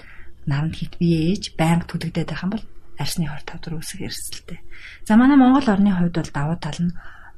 наранд 0.48 0.74
хит 0.74 0.96
бие 0.96 1.36
ээж 1.36 1.54
байнга 1.60 1.86
түлэгдээд 1.86 2.30
байх 2.32 2.44
юм 2.48 2.52
бол 2.56 2.64
арсны 2.98 3.28
хорт 3.28 3.46
тавдар 3.46 3.76
үүсэх 3.76 4.00
эрсдэлтэй. 4.00 4.60
За 5.04 5.16
манай 5.16 5.36
Монгол 5.36 5.68
орны 5.68 5.92
хувьд 5.92 6.16
бол 6.16 6.32
давуу 6.32 6.56
тал 6.56 6.78
нь 6.80 6.92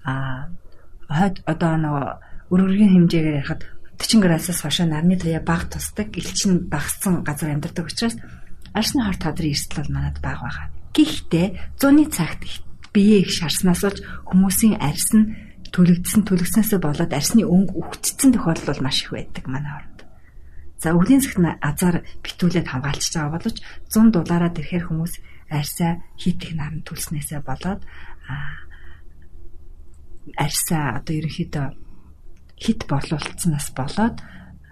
а 0.06 0.48
одоо 1.46 1.72
нөгөө 1.78 2.08
өргөргийн 2.52 2.92
хэмжээгээр 3.08 3.40
ярихад 3.40 3.64
40 3.96 4.20
градусаас 4.20 4.60
хойш 4.60 4.78
нарны 4.84 5.16
туяа 5.16 5.40
баг 5.40 5.72
тусдаг, 5.72 6.12
элчин 6.12 6.68
багассан 6.68 7.24
газар 7.24 7.56
амьдардаг 7.56 7.88
учраас 7.88 8.20
арсны 8.76 9.00
хор 9.04 9.16
тадрын 9.16 9.56
эрсдэл 9.56 9.80
бол 9.80 9.94
манад 9.96 10.20
бага 10.20 10.44
байгаа. 10.44 10.66
Гэхдээ 10.92 11.46
зуны 11.80 12.04
цагт 12.12 12.44
бие 12.92 13.24
их 13.24 13.32
шарснаас 13.32 13.80
болж 13.80 13.98
хүмүүсийн 14.28 14.76
арс 14.84 15.16
нь 15.16 15.32
төлөгдсөн 15.72 16.28
төлөгснөөсөө 16.28 16.80
болоод 16.84 17.12
арсны 17.16 17.48
өнгө 17.48 17.72
үхчихсэн 17.80 18.36
тохиолдол 18.36 18.68
бол 18.68 18.84
маш 18.84 19.08
их 19.08 19.10
байдаг 19.16 19.44
манай 19.48 19.72
орнд. 19.72 19.98
За 20.76 20.92
өвлийн 20.92 21.24
цагт 21.24 21.40
азар 21.40 22.04
битүүлээд 22.20 22.68
хамгаалчихж 22.68 23.14
байгаа 23.16 23.32
боловч 23.40 23.58
100 23.88 24.12
дулаараа 24.12 24.52
тэрхээр 24.52 24.84
хүмүүс 24.92 25.14
арьсаа 25.48 26.04
хит 26.20 26.44
их 26.44 26.52
наран 26.52 26.84
төлснөөсөө 26.84 27.40
болоод 27.40 27.80
арьсаа 30.36 31.00
одоо 31.00 31.14
ерөнхийдөө 31.16 31.66
хит 32.62 32.86
борлуулцсанаас 32.86 33.74
болоод 33.74 34.16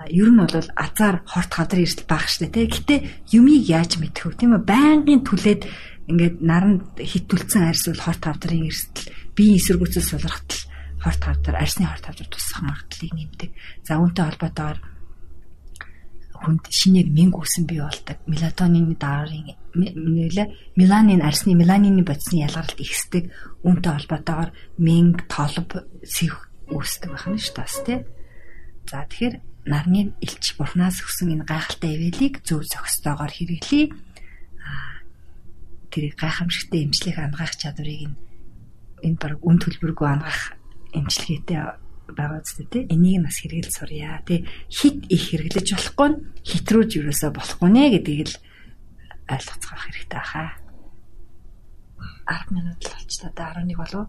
ер 0.08 0.30
нь 0.32 0.40
бол 0.40 0.68
азар 0.78 1.20
хорт 1.26 1.52
хадрын 1.52 1.84
эрсдэл 1.84 2.08
бага 2.08 2.30
штэ 2.30 2.48
тий. 2.48 2.70
Гэтэ 2.70 2.96
юмыг 3.36 3.68
яаж 3.68 4.00
мэдэх 4.00 4.32
вэ? 4.32 4.38
Тийм 4.40 4.56
үү? 4.56 4.64
Байнгын 4.64 5.20
түлээд 5.28 5.62
ингээд 6.08 6.36
наранд 6.40 6.96
хит 6.96 7.28
түлцэн 7.28 7.68
арьс 7.68 7.84
бол 7.90 8.00
хорт 8.00 8.22
хадрын 8.24 8.64
эрсдэл 8.70 9.12
биеийн 9.36 9.60
эсэргүүцэл 9.60 10.08
сулрахтал 10.08 10.62
хорт 11.04 11.20
хавдар 11.20 11.54
арсны 11.60 11.84
хорт 11.84 12.04
хавдар 12.08 12.28
тусах 12.32 12.64
магадлалыг 12.64 13.12
нэмдэг. 13.12 13.50
За 13.84 14.00
үүнтэй 14.00 14.24
холбоотойгоор 14.24 14.78
хүнд 16.40 16.64
шинээр 16.72 17.08
мэнг 17.12 17.34
үүсэн 17.36 17.64
бий 17.68 17.80
болдог. 17.84 18.16
Мелатонины 18.24 18.96
дааврын 18.96 19.52
нэлээ 19.76 20.48
меланин 20.80 21.20
арсны 21.20 21.52
меланины 21.52 22.00
бодисны 22.04 22.48
ялгаралт 22.48 22.80
ихсдэг. 22.80 23.28
Үүнтэй 23.64 23.92
холбоотойгоор 23.92 24.50
мэнг, 24.80 25.28
толб, 25.28 25.84
сэв 26.04 26.49
үүсдэг 26.70 27.10
байна 27.12 27.38
шүү 27.38 27.54
дээ 27.54 27.62
бас 27.62 27.76
тий. 27.84 27.98
За 28.88 29.04
тэгэхээр 29.06 29.34
нарны 29.66 30.00
элч 30.24 30.56
бурхнаас 30.56 31.04
өгсөн 31.04 31.36
энэ 31.36 31.44
гайхалтай 31.44 31.90
ивэлийг 31.94 32.42
зөв 32.46 32.64
зохистойгоор 32.64 33.32
хэрэглэе. 33.34 33.92
Аа 34.64 35.04
тэр 35.92 36.14
гайхамшигтай 36.16 36.88
эмчлэх 36.88 37.18
ангаах 37.20 37.54
чадварыг 37.60 38.14
энэ 39.04 39.18
баг 39.20 39.38
үн 39.44 39.58
төлбөргүй 39.60 40.08
ангаах 40.08 40.56
эмчилгээтэй 40.96 41.60
байгаа 42.16 42.40
үстэй 42.42 42.66
тий. 42.66 42.82
Энийг 42.88 43.22
нас 43.22 43.36
хэрэгэл 43.38 43.70
сурья. 43.70 44.22
Тий 44.26 44.48
хит 44.72 45.06
их 45.12 45.30
хэрэглэж 45.30 45.68
болохгүй 45.76 46.08
нь 46.08 46.20
хитрүүлж 46.42 46.90
юусаа 46.98 47.30
болохгүй 47.30 47.68
нэ 47.70 47.84
гэдгийг 48.00 48.28
л 48.32 48.36
ойлгоцгоох 49.30 49.82
хэрэгтэй 49.86 50.18
баха. 50.18 50.56
10 52.26 52.54
минут 52.54 52.80
болчихлоо 52.82 53.32
да 53.36 53.54
11 53.54 53.76
болов. 53.76 54.08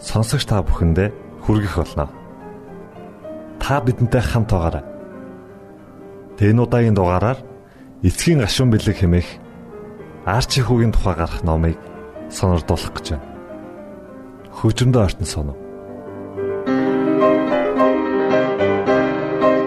сонсогч 0.00 0.48
та 0.48 0.64
бүхэндээ 0.64 1.12
хүргэх 1.44 1.76
болно. 1.76 2.08
Та 3.60 3.80
бидэнтэй 3.84 4.24
хамт 4.24 4.50
байгаарай. 4.50 4.84
Тэн 6.40 6.58
удаагийн 6.58 6.96
дугаараар 6.96 7.38
эцгийн 8.00 8.40
гашуун 8.40 8.72
бэлэг 8.72 8.96
хэмээх 8.96 9.28
арчи 10.24 10.64
хүүгийн 10.64 10.96
тухай 10.96 11.14
гарах 11.20 11.44
номыг 11.44 11.76
сонирдуулах 12.32 12.96
гэж 12.96 13.06
байна. 13.12 13.28
Хөгжмөдөө 14.56 15.02
ортон 15.04 15.28
соно. 15.28 15.54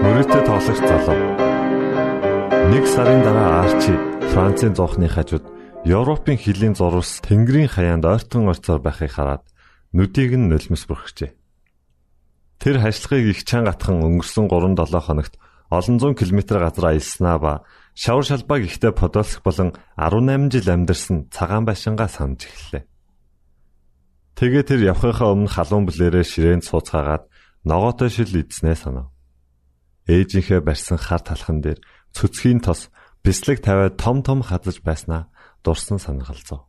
Мөрөдөө 0.01 0.41
тоглох 0.49 0.81
залуу. 0.81 1.17
Нэг 2.73 2.85
сарын 2.89 3.21
дараа 3.21 3.69
арчи 3.69 3.93
Францын 4.33 4.73
зоохны 4.73 5.05
хажууд 5.05 5.45
Европын 5.85 6.37
хилийн 6.41 6.73
зурвас 6.73 7.21
Тэнгэрийн 7.21 7.69
хаяанд 7.69 8.05
ойртон 8.05 8.49
орцоор 8.49 8.81
байхыг 8.81 9.13
хараад 9.13 9.45
нүдийг 9.93 10.33
нь 10.35 10.49
нулимс 10.49 10.83
бүрхжээ. 10.89 11.31
Тэр 12.57 12.75
хашлахыг 12.81 13.25
их 13.29 13.39
чангатхан 13.45 14.01
өнгөрсөн 14.01 14.49
3-7 14.49 14.99
хоногт 15.05 15.33
олон 15.69 15.97
зуун 16.01 16.15
километр 16.17 16.57
газар 16.59 16.85
аялснаа 16.97 17.37
ба 17.37 17.53
шавар 17.93 18.25
шалбааг 18.25 18.65
ихтэй 18.65 18.91
Подольск 18.91 19.41
болон 19.45 19.73
18 19.97 20.49
жил 20.49 20.67
амьдарсан 20.73 21.29
цагаан 21.29 21.65
байшингаа 21.65 22.09
санаж 22.09 22.45
эхэллээ. 22.45 22.83
Тэгээ 24.33 24.63
тэр 24.65 24.81
явхынхаа 24.97 25.29
өмнө 25.29 25.53
халуун 25.53 25.85
бүлээрээ 25.85 26.25
ширээнд 26.25 26.65
сууцгаагаад 26.65 27.29
ногоотой 27.69 28.09
шил 28.09 28.33
идснээ 28.33 28.77
санав. 28.77 29.13
Ээжийнхээ 30.09 30.61
барьсан 30.65 30.97
хар 30.97 31.21
талхан 31.21 31.61
дээр 31.61 31.79
цөцгийн 32.17 32.59
тос 32.65 32.89
бислэг 33.21 33.61
тавиад 33.61 33.95
том 34.01 34.25
том 34.25 34.41
хадаж 34.41 34.81
байснаа 34.81 35.29
дурсан 35.61 36.01
санагалзав. 36.01 36.65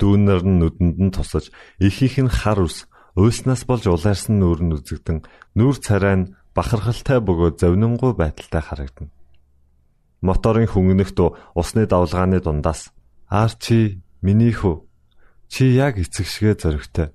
Дүүнэр 0.00 0.42
нь 0.48 0.58
нүдэнд 0.64 0.96
нь 0.96 1.12
тусаж 1.12 1.52
их 1.76 2.00
их 2.00 2.16
нь 2.16 2.32
хар 2.32 2.64
ус 2.64 2.88
уйснаас 3.12 3.68
болж 3.68 3.84
улаарсан 3.84 4.40
нүүр 4.40 4.60
нь 4.64 4.74
үзэгдэн 4.80 5.18
нүүр 5.60 5.76
царай 5.76 6.16
нь 6.16 6.30
бахархалтай 6.56 7.20
бөгөөд 7.20 7.60
зовнингуй 7.60 8.16
байдалтай 8.16 8.62
харагдана. 8.64 9.12
Моторын 10.24 10.68
хөнгөнөхт 10.72 11.18
усны 11.52 11.84
давлгааны 11.84 12.40
дундаас 12.40 12.92
"Арчи, 13.28 14.00
миний 14.24 14.52
хүү. 14.52 14.84
Чи 15.52 15.64
яг 15.76 16.00
эцэг 16.00 16.26
шигэ 16.26 16.52
зөрөгтэй. 16.60 17.08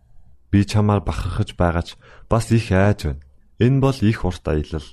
Би 0.52 0.66
чамаар 0.66 1.02
бахархаж 1.02 1.58
байгаач 1.58 1.98
бас 2.30 2.52
их 2.52 2.72
айж 2.72 3.00
байна. 3.06 3.26
Энэ 3.60 3.80
бол 3.82 3.98
их 4.02 4.26
урт 4.26 4.46
аялал. 4.48 4.88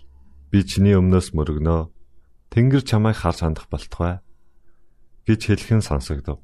Би 0.50 0.64
чиний 0.64 0.96
өмнөөс 0.96 1.32
мөргөнөө. 1.36 1.82
Тэнгэр 2.52 2.82
чамайг 2.88 3.16
харж 3.16 3.38
хандах 3.44 3.68
болтугай." 3.68 4.20
гэж 5.26 5.40
хэлхэн 5.46 5.82
сонсогдов. 5.82 6.38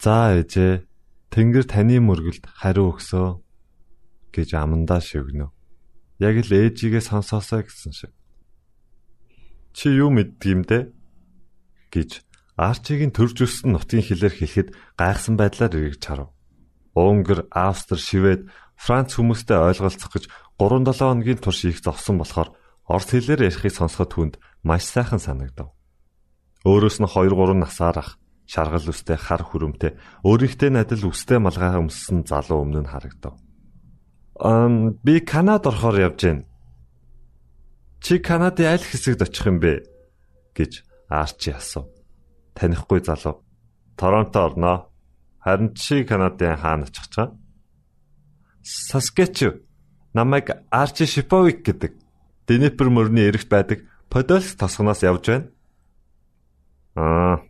"За 0.00 0.34
ээжээ, 0.34 0.91
Тэнгэр 1.32 1.64
таны 1.64 1.96
мөргөлд 1.98 2.44
хариу 2.60 2.92
өгсөө." 2.92 3.40
гэж 4.32 4.48
амандаа 4.56 5.00
шивгэнэ. 5.00 5.48
Яг 6.20 6.36
л 6.44 6.52
ээжигээ 6.52 7.02
сонсоосоо 7.04 7.64
гэсэн 7.64 7.92
шиг. 7.92 8.12
Чи 9.76 9.92
юу 9.92 10.12
мэддгиймдэ? 10.12 10.92
гэж 11.92 12.10
Арчигийн 12.56 13.12
төрж 13.12 13.44
өссөн 13.44 13.76
нутгийн 13.76 14.04
хэлээр 14.04 14.34
хэлэхэд 14.36 14.68
гайхсан 14.96 15.36
байдлаар 15.36 15.72
эргэж 15.72 16.02
харав. 16.04 16.30
Унгар, 16.92 17.48
Австри, 17.48 17.96
Швед, 17.96 18.48
Франц 18.76 19.16
хүмүүстэй 19.16 19.56
ойлголцох 19.56 20.12
гэж 20.12 20.24
3-7 20.60 21.00
хоногийн 21.00 21.40
турш 21.40 21.64
их 21.64 21.80
зовсон 21.80 22.20
болохоор 22.20 22.52
орос 22.84 23.08
хэлээр 23.08 23.48
ярихыг 23.48 23.72
сонсоход 23.72 24.10
түнд 24.12 24.34
маш 24.60 24.84
сайхан 24.84 25.20
санагдав. 25.20 25.72
Өөрөөс 26.68 27.00
нь 27.00 27.08
2 27.08 27.32
3 27.32 27.56
насаар 27.56 27.96
ах 28.04 28.10
шаргал 28.46 28.90
үстэй 28.90 29.16
хар 29.16 29.42
хүрэмтэй 29.42 29.96
өөрийнхөө 30.26 30.70
надад 30.70 31.02
үстэй 31.02 31.38
малгай 31.38 31.78
өмссөн 31.78 32.26
залуу 32.26 32.66
өмнө 32.66 32.84
нь 32.84 32.90
харагдав. 32.90 33.38
Ам 34.40 34.98
би 35.04 35.20
Канад 35.20 35.66
орохоор 35.66 36.00
явж 36.00 36.20
байна. 36.24 36.44
Чи 38.02 38.18
Канадын 38.18 38.74
аль 38.74 38.82
хэсэгт 38.82 39.22
очих 39.22 39.46
юм 39.46 39.60
бэ? 39.62 39.86
гэж 40.56 40.82
Арчи 41.08 41.52
асуув. 41.54 41.86
Танихгүй 42.54 43.00
залуу. 43.04 43.44
Торонто 43.96 44.44
орноо. 44.44 44.90
Харин 45.38 45.74
чи 45.74 46.04
Канадын 46.04 46.56
хаана 46.56 46.84
очих 46.84 47.08
чам? 47.08 47.38
Саскачу. 48.62 49.62
Намайг 50.14 50.50
Арчи 50.70 51.06
Шиповик 51.06 51.62
гэдэг. 51.62 51.92
Днепр 52.48 52.90
мөрний 52.90 53.28
эрэгт 53.28 53.48
байдаг 53.48 53.86
Подольск 54.10 54.58
тосгоноос 54.58 55.02
явж 55.02 55.26
байна. 55.26 55.48
Аа. 56.94 57.40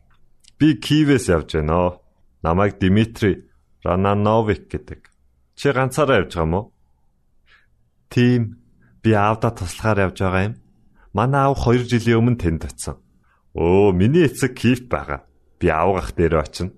Би 0.62 0.78
Киевээс 0.78 1.26
явж 1.26 1.58
байна. 1.58 1.98
Намайг 2.46 2.78
Дмитрий 2.78 3.50
Ранановик 3.82 4.70
гэдэг. 4.70 5.10
Чи 5.58 5.74
ганцаараа 5.74 6.22
явж 6.22 6.38
байгаа 6.38 6.46
мó? 6.46 6.70
Тийм. 8.06 8.62
Би 9.02 9.10
аавда 9.10 9.50
туслахаар 9.50 10.06
явж 10.06 10.22
байгаа 10.22 10.44
юм. 10.46 10.54
Манай 11.10 11.50
аав 11.50 11.58
2 11.58 11.82
жилийн 11.90 12.22
өмнө 12.22 12.38
тэнд 12.38 12.62
очив. 12.70 12.94
Өө, 13.58 13.90
миний 13.90 14.30
эцэг 14.30 14.54
Киевт 14.54 14.86
байгаа. 14.86 15.26
Би 15.58 15.66
аав 15.66 15.98
гах 15.98 16.14
дээр 16.14 16.38
очино. 16.38 16.70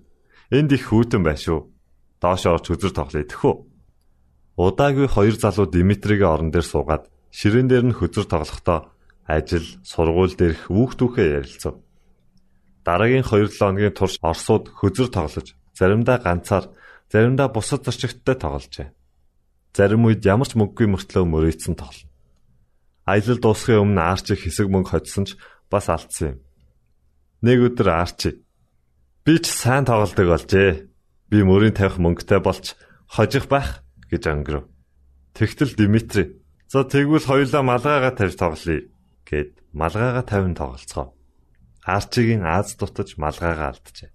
Энд 0.49 0.73
их 0.73 0.89
хүүтэн 0.89 1.21
байна 1.21 1.37
шүү. 1.37 1.69
Доош 2.17 2.41
орж 2.49 2.73
үзэр 2.73 2.89
тоглоё 2.89 3.21
тэхүү. 3.21 3.53
Удаагүй 4.65 5.13
хоёр 5.13 5.37
залуу 5.37 5.69
Димитригийн 5.69 6.33
орон 6.33 6.49
дээр 6.49 6.65
суугаад 6.65 7.05
ширээн 7.29 7.69
дээр 7.69 7.85
нь 7.85 7.97
хөзөр 8.01 8.25
тоглохдоо 8.25 8.89
ажил, 9.29 9.77
сургууль 9.85 10.33
дээрх 10.33 10.73
хүүхдүүхээ 10.73 11.37
ярилцав. 11.37 11.84
Дараагийн 12.85 13.25
2-7 13.25 13.57
хоногийн 13.57 13.97
турш 13.97 14.21
Оросууд 14.21 14.69
хөзөр 14.69 15.09
тоглож, 15.09 15.57
заримдаа 15.73 16.21
ганцаар, 16.21 16.69
заримдаа 17.09 17.49
бусад 17.49 17.81
зорчигчтой 17.81 18.37
тогложээ. 18.37 18.93
Зарим 19.73 20.05
үед 20.05 20.21
ямар 20.21 20.45
ч 20.45 20.53
мөнгөгүй 20.53 20.87
мөртлөө 20.93 21.25
мөрөөдсөн 21.25 21.75
тоглоно. 21.75 22.13
Аялал 23.09 23.41
дуусахын 23.41 23.81
өмнө 23.81 24.01
Арчиг 24.05 24.39
хэсэг 24.45 24.69
мөнгө 24.69 24.89
хоцсон 24.93 25.25
ч 25.25 25.33
бас 25.73 25.89
алдсан 25.89 26.37
юм. 26.37 26.37
Нэг 27.41 27.73
өдөр 27.73 27.89
Арчи 27.89 28.29
би 29.25 29.33
ч 29.41 29.49
сайн 29.49 29.89
тоглодог 29.89 30.29
болжээ. 30.29 30.85
Би 31.33 31.41
мөрийн 31.41 31.73
тавих 31.73 31.97
мөнгөтэй 31.97 32.37
болч 32.37 32.77
хожих 33.09 33.49
байх 33.49 33.81
гэж 34.13 34.23
өнгөрөв. 34.29 34.65
Тэгтэл 35.33 35.73
Димитри 35.73 36.37
за 36.69 36.85
тэгвэл 36.85 37.25
хоёулаа 37.25 37.63
малгайгаа 37.65 38.13
тавьж 38.13 38.37
тоглоё 38.37 38.85
гэд 39.25 39.49
малгайгаа 39.73 40.21
тавин 40.21 40.53
тоглолцгоо. 40.53 41.14
Арчигийн 41.85 42.43
Аз 42.43 42.73
дутаж 42.75 43.15
малгайгаа 43.21 43.77
алджээ. 43.77 44.09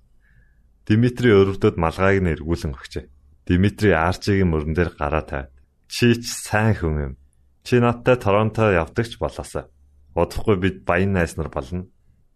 Димитри 0.87 1.31
өрөвдөд 1.31 1.79
малгайг 1.79 2.19
нь 2.21 2.33
эргүүлэн 2.35 2.75
өгчээ. 2.75 3.07
Димитри 3.47 3.95
Арчигийн 3.95 4.51
мөрөн 4.51 4.75
дээр 4.75 4.91
гараа 4.99 5.25
тавиад 5.25 5.55
чи 5.87 6.19
ч 6.19 6.27
сайн 6.27 6.75
хүн 6.75 6.97
юм. 6.99 7.15
Чи 7.63 7.79
надтай 7.79 8.19
Торонто 8.19 8.75
явдагч 8.75 9.23
болоосаа. 9.23 9.71
Удахгүй 10.19 10.57
бид 10.59 10.77
баян 10.83 11.15
найс 11.15 11.39
нар 11.39 11.49
болно 11.49 11.87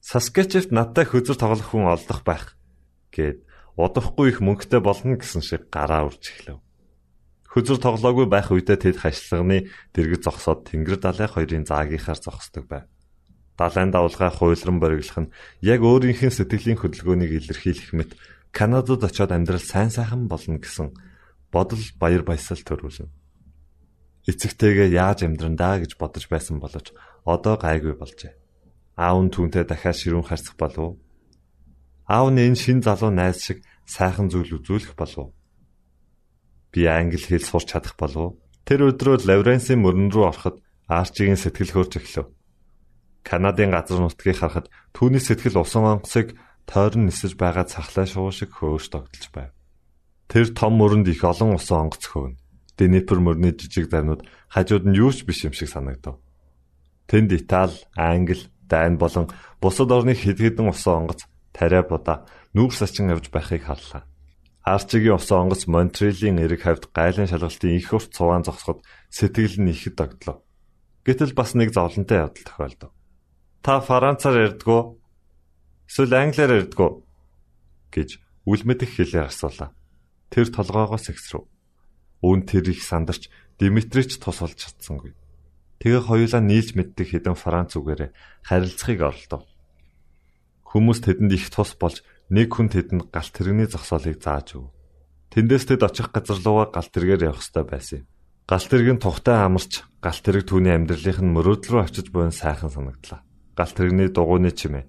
Саскачевт 0.04 0.68
надтай 0.68 1.08
хөзөр 1.08 1.32
тоглох 1.40 1.72
хүн 1.72 1.88
олдох 1.88 2.28
байх 2.28 2.60
гэд 3.08 3.40
удахгүй 3.72 4.36
их 4.36 4.44
мөнгөтэй 4.44 4.84
болно 4.84 5.16
гэсэн 5.16 5.40
шиг 5.40 5.72
гараа 5.72 6.04
үрж 6.12 6.20
эхлэв. 6.28 6.60
Хөзөр 7.48 7.80
тоглоогүй 7.80 8.28
байх 8.28 8.52
үедээ 8.52 8.84
тэд 8.84 9.00
хашлагны 9.00 9.72
дэргэд 9.96 10.28
зогсоод 10.28 10.68
Тэнгэр 10.68 11.00
далай 11.00 11.24
хоёрын 11.24 11.64
заагийнхаар 11.64 12.20
зогсдог 12.20 12.68
байв. 12.68 12.84
Далайн 13.58 13.90
давлгаа 13.94 14.30
хуйлран 14.34 14.78
бориглох 14.82 15.18
нь 15.22 15.32
яг 15.62 15.80
өөрийнх 15.86 16.26
нь 16.26 16.34
сэтгэлийн 16.34 16.78
хөдөлгөөнийг 16.80 17.32
илэрхийлэх 17.38 17.90
мэт 17.94 18.10
Канадад 18.54 19.02
очиод 19.02 19.30
амьдрал 19.34 19.62
сайн 19.62 19.90
сайхан 19.90 20.26
болно 20.30 20.58
гэсэн 20.58 20.94
бодол 21.50 21.82
баяр 21.98 22.22
баясгал 22.22 22.62
төрүүлв. 22.62 23.10
Эцэгтэйгээ 24.30 24.94
яаж 24.94 25.26
амьдрандаа 25.26 25.82
гэж 25.82 25.98
бодож 25.98 26.30
байсан 26.30 26.62
боловч 26.62 26.94
одоо 27.26 27.54
гайгүй 27.58 27.94
болжээ. 27.98 28.34
Аав 28.94 29.18
нь 29.26 29.34
түүнтэй 29.34 29.66
дахиад 29.66 29.98
ширүүн 29.98 30.26
харцах 30.26 30.54
болов. 30.54 31.02
Аав 32.06 32.30
нь 32.30 32.42
энэ 32.46 32.58
шин 32.58 32.78
залуу 32.78 33.10
найз 33.10 33.42
шиг 33.42 33.66
сайхан 33.86 34.30
зүйл 34.30 34.54
үзүүлэх 34.58 34.94
болов. 34.94 35.34
Би 36.70 36.86
англи 36.86 37.18
хэл 37.18 37.42
сурч 37.42 37.74
чадах 37.74 37.94
болов. 37.98 38.38
Тэр 38.66 38.90
өдрөө 38.90 39.26
Лавренсийн 39.26 39.82
мөрөн 39.82 40.14
рүү 40.14 40.24
ороход 40.30 40.62
Арчигийн 40.86 41.38
сэтгэл 41.38 41.74
хөөрч 41.74 41.92
эхлэв. 41.98 42.26
Канадын 43.24 43.72
газар 43.72 44.04
нутгийг 44.04 44.38
харахад 44.38 44.68
түүний 44.92 45.18
сэтгэл 45.24 45.64
усан 45.64 45.84
онгоцыг 45.98 46.37
тойрон 46.68 47.08
нисэж 47.08 47.40
байгаа 47.40 47.64
цахлаа 47.64 48.04
шуу 48.04 48.28
шиг 48.28 48.52
хөөж 48.52 48.92
тогтолж 48.92 49.26
байв. 49.32 49.50
Тэр 50.28 50.52
том 50.52 50.76
мөрөнд 50.76 51.08
их 51.08 51.24
олон 51.24 51.56
усан 51.56 51.88
онгоц 51.88 52.04
хөвнө. 52.04 52.37
Днепр 52.76 53.18
мөрний 53.24 53.56
жижиг 53.56 53.88
зарнууд 53.88 54.28
хажууд 54.52 54.84
нь 54.84 54.98
юу 55.00 55.08
ч 55.08 55.24
биш 55.24 55.48
юм 55.48 55.56
шиг 55.56 55.72
санагдав. 55.72 56.20
Тэнд 57.08 57.32
Итали, 57.32 57.76
Англи, 57.96 58.44
дайн 58.68 59.00
болон 59.00 59.32
бусад 59.60 59.92
орны 59.92 60.12
хэд 60.12 60.40
хэдэн 60.40 60.68
усан 60.68 61.08
онгоц 61.08 61.24
тариа 61.56 61.84
будаа 61.84 62.28
нүүрс 62.52 62.82
ачин 62.84 63.12
явж 63.14 63.32
байхыг 63.32 63.64
харлаа. 63.64 64.04
Арчигийн 64.64 65.20
усан 65.20 65.48
онгоц 65.48 65.68
Монтрелийн 65.68 66.40
эрэг 66.40 66.64
хавьд 66.64 66.88
гайлын 66.92 67.28
шалгалтын 67.28 67.76
их 67.76 67.92
урт 67.92 68.16
цуваан 68.16 68.44
зогсоход 68.44 68.80
сэтгэл 69.12 69.60
нь 69.60 69.72
ихэд 69.72 69.94
догдлоо. 69.96 70.40
Гэтэл 71.04 71.37
бас 71.37 71.52
нэг 71.52 71.76
зовлонтой 71.76 72.24
явдал 72.24 72.48
тохиолдов. 72.48 72.90
Та 73.64 73.81
Францаар 73.81 74.37
ярьдгүү? 74.44 74.81
Эсвэл 75.88 76.12
англиар 76.12 76.68
ярьдгүү? 76.68 76.90
гэж 77.96 78.20
үлмэдэх 78.44 78.90
хэлээр 78.92 79.33
асуулаа. 79.33 79.72
Тэр 80.29 80.53
толгоогоос 80.53 81.09
ихсрэв. 81.09 81.48
Үүн 82.20 82.44
тэр 82.44 82.68
их 82.68 82.85
сандарч 82.85 83.33
Димитрич 83.57 84.20
тус 84.20 84.44
олж 84.44 84.59
чадсангүй. 84.61 85.16
Тэгээ 85.81 86.03
хоёулаа 86.05 86.42
нийлж 86.44 86.77
мэддэг 86.77 87.09
хэдэн 87.09 87.40
Франц 87.40 87.72
үгээрээ 87.81 88.12
харилцахыг 88.44 89.00
оролдов. 89.00 89.48
Хүмүүс 90.68 91.00
тэдэнд 91.07 91.33
их 91.33 91.48
тус 91.48 91.72
болж 91.81 92.05
нэг 92.29 92.53
хүн 92.53 92.68
тэдэнд 92.68 93.09
галт 93.14 93.33
тэрэгний 93.33 93.70
зогсоолыг 93.70 94.20
зааж 94.20 94.61
өг. 94.61 94.68
Тэндээс 95.33 95.64
тэд 95.72 95.88
очих 95.88 96.12
газар 96.12 96.37
руугаа 96.37 96.68
галт 96.68 96.92
тэргээр 96.92 97.33
явах 97.33 97.40
ёстой 97.40 97.64
байсан 97.64 98.05
юм. 98.05 98.09
Галт 98.44 98.68
тэрэг 98.68 98.90
нь 98.92 99.00
тухтай 99.00 99.40
амарч 99.40 99.87
галт 100.05 100.20
тэрэг 100.20 100.44
түүний 100.53 100.77
амьдралынх 100.77 101.20
нь 101.24 101.33
мөрөөдөл 101.33 101.70
рүү 101.79 101.83
очиж 101.88 102.07
буйн 102.12 102.35
сайхан 102.35 102.68
санагдлаа. 102.68 103.24
Галт 103.54 103.74
тэрэгний 103.78 104.10
дугуйны 104.10 104.50
чимээ. 104.50 104.84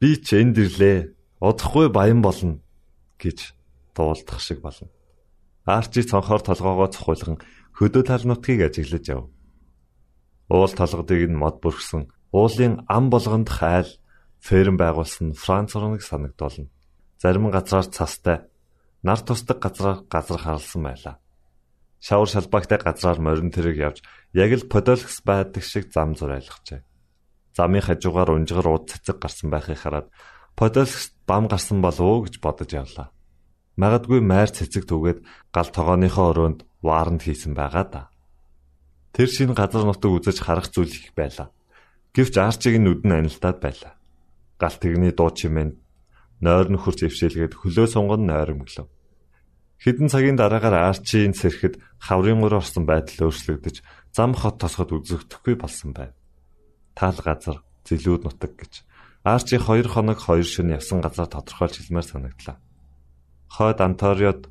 Би 0.00 0.20
ч 0.20 0.36
энд 0.36 0.60
ирлээ. 0.60 1.16
Удахгүй 1.40 1.88
баян 1.88 2.20
болно 2.22 2.60
гэж 3.18 3.56
дуулдах 3.96 4.40
шиг 4.40 4.60
болно. 4.60 4.88
Арчи 5.64 6.02
цонхоор 6.04 6.42
толгоогоо 6.44 6.88
цохуулган 6.92 7.38
хөдөө 7.78 8.02
тал 8.06 8.24
нутгийг 8.28 8.68
ажиглаж 8.68 9.04
яв. 9.08 9.22
Уул 10.52 10.72
толгодыг 10.74 11.30
нь 11.30 11.38
мод 11.38 11.62
бүрхсэн 11.62 12.12
уулын 12.34 12.84
ам 12.88 13.10
болгонд 13.10 13.48
хайл 13.48 13.90
ферм 14.42 14.76
байгуулсан 14.76 15.32
Франц 15.32 15.76
орныг 15.76 16.02
санагдуулна. 16.02 16.68
Зарим 17.22 17.50
газраар 17.50 17.86
цастай, 17.86 18.38
нар 19.02 19.20
тусдаг 19.22 19.62
газраар 19.62 20.02
газар 20.10 20.40
харлсан 20.42 20.82
байлаа. 20.82 21.16
Шавар 22.02 22.28
шалбаагтай 22.28 22.78
газраар 22.82 23.18
морин 23.22 23.54
тэрэг 23.54 23.76
явж 23.78 23.98
яг 24.34 24.50
л 24.58 24.66
Подолкс 24.66 25.22
байдаг 25.22 25.62
шиг 25.62 25.94
зам 25.94 26.18
зурайлгажээ. 26.18 26.82
Замын 27.56 27.84
хажуугаар 27.84 28.32
унжгар 28.32 28.68
ууд 28.68 28.88
цэцэг 28.90 29.20
гарсан 29.20 29.48
байхыг 29.52 29.78
хараад 29.80 30.08
Подолкс 30.56 31.12
бам 31.26 31.48
гарсан 31.48 31.80
болов 31.80 32.00
уу 32.00 32.24
гэж 32.24 32.40
бодож 32.40 32.70
явлаа. 32.72 33.08
Магадгүй 33.76 34.20
майр 34.20 34.52
цэцэг 34.52 34.84
түгээд 34.84 35.24
гал 35.52 35.68
тогооныхоо 35.72 36.32
өрөөнд 36.32 36.60
вааранд 36.84 37.22
хийсэн 37.24 37.56
байгаа 37.56 37.84
да. 37.88 38.02
Тэр 39.16 39.28
шинэ 39.28 39.56
газар 39.56 39.84
нутаг 39.84 40.12
үзэж 40.12 40.38
харах 40.44 40.68
зүйл 40.68 40.92
их 40.92 41.12
байлаа. 41.16 41.52
Гэвч 42.12 42.36
нүд 42.36 43.00
нь 43.08 43.16
анилтаад 43.16 43.58
байлаа. 43.64 43.96
Гал 44.60 44.76
тэгний 44.76 45.12
дуу 45.16 45.32
чимээ 45.32 45.72
нойр 46.44 46.68
нь 46.68 46.80
хурц 46.80 47.00
өвшөөлгээд 47.06 47.56
хөлөө 47.56 47.86
сунган 47.88 48.28
нойрмөглөв. 48.28 48.88
Хэдэн 49.82 50.08
цагийн 50.12 50.36
дараагаар 50.36 50.94
Арчийн 50.94 51.34
сэрхэд 51.34 51.80
хаврын 51.98 52.42
гур 52.42 52.60
орсон 52.60 52.84
байдал 52.86 53.30
өөрчлөгдөж 53.30 53.82
зам 54.14 54.34
хот 54.36 54.60
тосгод 54.60 54.94
үзэгдэхгүй 54.94 55.54
болсон 55.58 55.90
байв. 55.96 56.12
Таал 56.94 57.18
газар, 57.20 57.62
зэлүүд 57.86 58.22
нутаг 58.24 58.52
гэж 58.56 58.84
Арчи 59.22 59.54
2 59.54 59.86
хоног 59.86 60.18
2 60.18 60.42
шөнө 60.42 60.82
явсан 60.82 60.98
газар 60.98 61.30
тодорхойлж 61.30 61.78
хэлмээр 61.78 62.06
санагдлаа. 62.10 62.58
Хойд 63.54 63.78
Анториод 63.78 64.50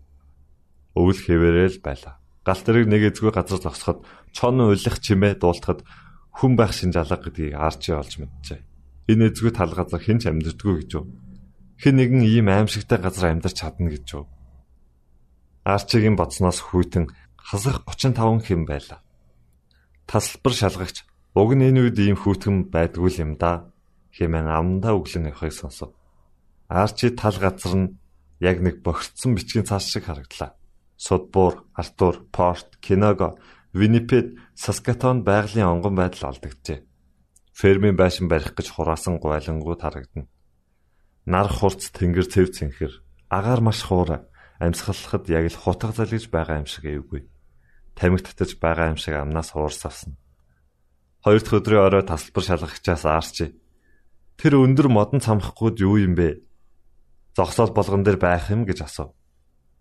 өвөл 0.95 1.19
хэвээрэл 1.19 1.83
байлаа. 1.83 2.23
Гал 2.47 2.63
тэрэг 2.63 2.87
нэг 2.87 3.11
эзгүй 3.11 3.35
газар 3.35 3.59
зогсоход 3.59 4.07
чон 4.31 4.63
уйлах 4.63 5.03
чимээ 5.03 5.35
дуулахад 5.43 5.83
хүн 6.31 6.55
байх 6.55 6.71
шинж 6.71 6.95
алга 6.95 7.19
гэдгийг 7.19 7.59
Арчи 7.59 7.91
олж 7.91 8.23
мэджээ. 8.23 8.63
Энэ 9.11 9.35
эзгүй 9.35 9.51
тал 9.51 9.75
газар 9.75 9.99
хэн 9.99 10.23
ч 10.23 10.31
амьддаггүй 10.31 10.87
гэж 10.87 10.89
юу? 10.95 11.05
Хэн 11.75 11.95
нэгэн 11.99 12.23
ийм 12.23 12.47
аимшигтай 12.47 12.95
газар 12.95 13.35
амьдарч 13.35 13.59
чадна 13.59 13.91
гэж 13.91 14.07
юу? 14.15 14.31
Арчигийн 15.67 16.15
бодсноос 16.15 16.63
хүйтэн 16.63 17.11
хасах 17.35 17.83
35 17.83 18.39
хэм 18.47 18.63
байлаа. 18.63 19.03
Тасалбар 20.07 20.55
шалгагч 20.55 21.03
уг 21.35 21.49
нь 21.55 21.65
энэ 21.67 21.79
үед 21.87 21.97
ийм 21.99 22.17
хүйтэн 22.19 22.67
байдгүй 22.73 23.11
юм 23.23 23.39
да 23.39 23.71
хэмээн 24.15 24.47
амдаа 24.51 24.93
өглөн 24.99 25.31
явахыг 25.31 25.53
сонсов. 25.55 25.95
Арчи 26.67 27.09
тал 27.15 27.37
газар 27.39 27.75
нь 27.79 27.93
яг 28.39 28.59
нэг 28.59 28.83
богцсон 28.83 29.35
бичгийн 29.35 29.67
цаас 29.67 29.87
шиг 29.87 30.05
харагдлаа. 30.05 30.55
Судбуур, 30.97 31.65
Артур, 31.73 32.27
Порт, 32.35 32.77
Киного, 32.83 33.39
Виннипед, 33.73 34.37
Саскатон 34.55 35.23
байгалийн 35.23 35.71
онгон 35.71 35.95
байдал 35.95 36.29
алдагджээ. 36.29 36.83
Фермийн 37.53 37.95
байшин 37.95 38.27
барих 38.27 38.53
гэж 38.53 38.67
хураасан 38.71 39.17
гуйлангууд 39.19 39.81
харагдана. 39.81 40.27
Нар 41.25 41.47
хурц 41.47 41.89
тэнгэр 41.95 42.27
цэв 42.27 42.47
цэнхэр, 42.51 42.93
агаар 43.29 43.61
маш 43.61 43.81
хуура, 43.85 44.27
амьсгалахад 44.59 45.29
яг 45.29 45.45
л 45.49 45.57
хутга 45.57 45.93
залгиж 45.93 46.29
байгаа 46.29 46.61
юм 46.61 46.67
шиг 46.67 46.85
эвгүй. 46.85 47.29
Тамиг 47.95 48.21
татаж 48.25 48.57
байгаа 48.57 48.93
юм 48.93 48.97
шиг 48.97 49.15
амнаас 49.15 49.53
хуурс 49.53 49.85
авсан. 49.85 50.17
Хоёр 51.21 51.41
дахь 51.41 51.57
өдрийн 51.57 51.85
орой 51.85 52.03
тасалбар 52.03 52.43
шалгагчаас 52.43 53.05
аарчи 53.05 53.61
Тэр 54.41 54.57
өндөр 54.57 54.89
модон 54.89 55.21
цамхгууд 55.21 55.77
юу 55.85 56.01
юм 56.01 56.17
бэ? 56.17 56.41
Зогсоол 57.37 57.77
болгон 57.77 58.01
дээр 58.01 58.17
байх 58.17 58.49
юм 58.49 58.65
гэж 58.65 58.89
асуув. 58.89 59.13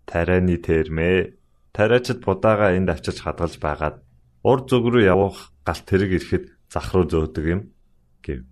Тарианы 0.05 0.61
тэрмээ. 0.61 1.33
Тариачд 1.73 2.21
будаага 2.21 2.77
энд 2.77 2.93
авчиж 2.93 3.25
хадгалж 3.25 3.57
байгаад 3.57 4.05
урд 4.45 4.69
зүг 4.69 4.85
рүү 4.85 5.09
явах 5.09 5.49
галт 5.65 5.81
тэрэг 5.89 6.13
ирэхэд 6.13 6.45
зах 6.69 6.93
руу 6.93 7.09
зөөдөг 7.09 7.45
юм 7.49 7.61
гэв. 8.21 8.45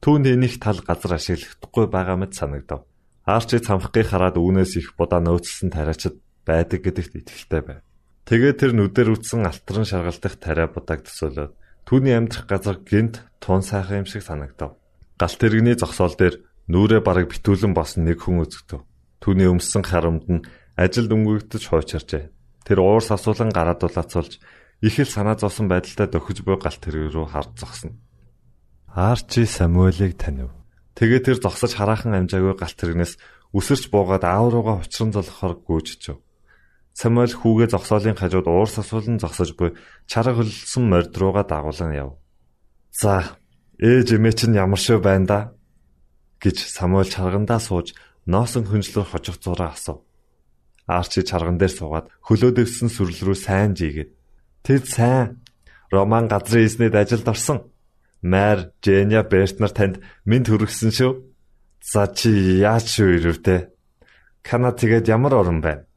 Түүнд 0.00 0.32
энийг 0.32 0.56
тал 0.56 0.80
газар 0.80 1.20
ашиглахдаггүй 1.20 1.84
байгаа 1.92 2.16
мэт 2.16 2.32
санагдав. 2.32 2.88
Аарчиг 3.28 3.60
цамхгийг 3.60 4.08
хараад 4.08 4.40
үүнээс 4.40 4.80
их 4.80 4.96
будаа 4.96 5.20
нөөцлсөн 5.20 5.68
тариачд 5.68 6.16
байдаг 6.48 6.80
гэдэгт 6.80 7.28
итгэлтэй 7.28 7.60
байв. 7.60 7.84
Тэгээд 8.24 8.56
тэр 8.56 8.72
нүдээр 8.72 9.20
үтсэн 9.20 9.44
алтран 9.44 9.84
шаргалтах 9.84 10.40
тариа 10.40 10.72
будааг 10.72 11.04
төсөөлөд 11.04 11.52
түүний 11.88 12.14
амьдрах 12.16 12.46
газар 12.46 12.78
гинт 12.82 13.22
тун 13.42 13.62
сайхан 13.62 14.02
юм 14.02 14.06
шиг 14.06 14.22
санагдав. 14.22 14.78
Галт 15.18 15.38
тэрэгний 15.38 15.76
зогсоол 15.78 16.14
дээр 16.16 16.40
нүрээ 16.70 17.00
бараг 17.02 17.30
битүүлэн 17.30 17.74
босон 17.74 18.06
нэг 18.06 18.22
хүн 18.22 18.46
үзэгдэв. 18.46 18.80
Түүний 19.22 19.48
өмссөн 19.50 19.82
харамд 19.86 20.26
нь 20.30 20.44
ажил 20.78 21.06
дүнгүйгдэж 21.10 21.62
хуучирчээ. 21.68 22.24
Тэр 22.66 22.78
уурс 22.82 23.10
асуулан 23.10 23.50
гараад 23.50 23.82
улаацуулж 23.82 24.38
их 24.82 24.98
л 24.98 25.06
санаа 25.06 25.38
зовсон 25.38 25.70
байдалтай 25.70 26.10
дөхөж 26.10 26.42
буй 26.42 26.58
галт 26.58 26.82
тэрэг 26.82 27.14
рүү 27.14 27.26
харж 27.30 27.50
зогсно. 27.58 27.94
Арчи 28.90 29.46
Самуэлийг 29.46 30.18
танив. 30.18 30.50
Тэгээ 30.98 31.20
тэр 31.22 31.38
зогсож 31.38 31.72
хараахан 31.74 32.18
амжаагүй 32.18 32.58
галт 32.58 32.76
тэрэгнээс 32.76 33.14
үсэрч 33.54 33.88
буугаад 33.94 34.26
аав 34.26 34.52
руугаа 34.52 34.82
учран 34.82 35.14
залхахаар 35.14 35.54
гүйжчихв. 35.62 36.20
Самуэль 36.92 37.36
хүүгээ 37.36 37.68
зогсоолын 37.72 38.16
хажууд 38.20 38.46
уурс 38.46 38.76
асуулан 38.78 39.16
зогсож 39.16 39.56
буй 39.56 39.76
чарга 40.06 40.36
хөлсөн 40.36 40.84
морд 40.88 41.12
руугаа 41.16 41.44
дагуулan 41.48 41.92
яв. 41.96 42.10
За 42.92 43.36
Ээж 43.82 44.14
эмээ 44.14 44.34
чинь 44.38 44.54
ямар 44.54 44.78
шив 44.78 45.02
байна 45.02 45.26
да 45.26 45.38
гэж 46.38 46.56
Самуэль 46.70 47.10
чаргандаа 47.10 47.58
сууж 47.58 47.98
ноосон 48.30 48.62
хүнжлөр 48.62 49.06
хожих 49.10 49.42
зураа 49.42 49.74
асуув. 49.74 50.06
Арчи 50.86 51.26
чарган 51.26 51.58
дээр 51.58 51.74
суугаад 51.74 52.06
хөлөөдөвсөн 52.22 52.88
сүрэл 52.94 53.20
рүү 53.26 53.36
сайн 53.42 53.74
жигээд 53.74 54.14
"Тэд 54.62 54.84
сайн 54.86 55.42
Роман 55.90 56.30
газрын 56.30 56.66
эзнэд 56.66 56.94
ажилд 56.94 57.26
орсон. 57.26 57.58
Мэр 58.22 58.70
Женя 58.84 59.26
Бертнер 59.26 59.74
танд 59.74 59.98
минь 60.24 60.46
төрөгсөн 60.46 60.90
шүү. 60.94 61.12
За 61.82 62.06
чи 62.06 62.30
яаж 62.62 62.86
шүү 62.86 63.08
ирвдэ? 63.18 63.74
Канад 64.46 64.78
тэгээд 64.78 65.10
ямар 65.10 65.34
орон 65.34 65.58
байна? 65.58 65.90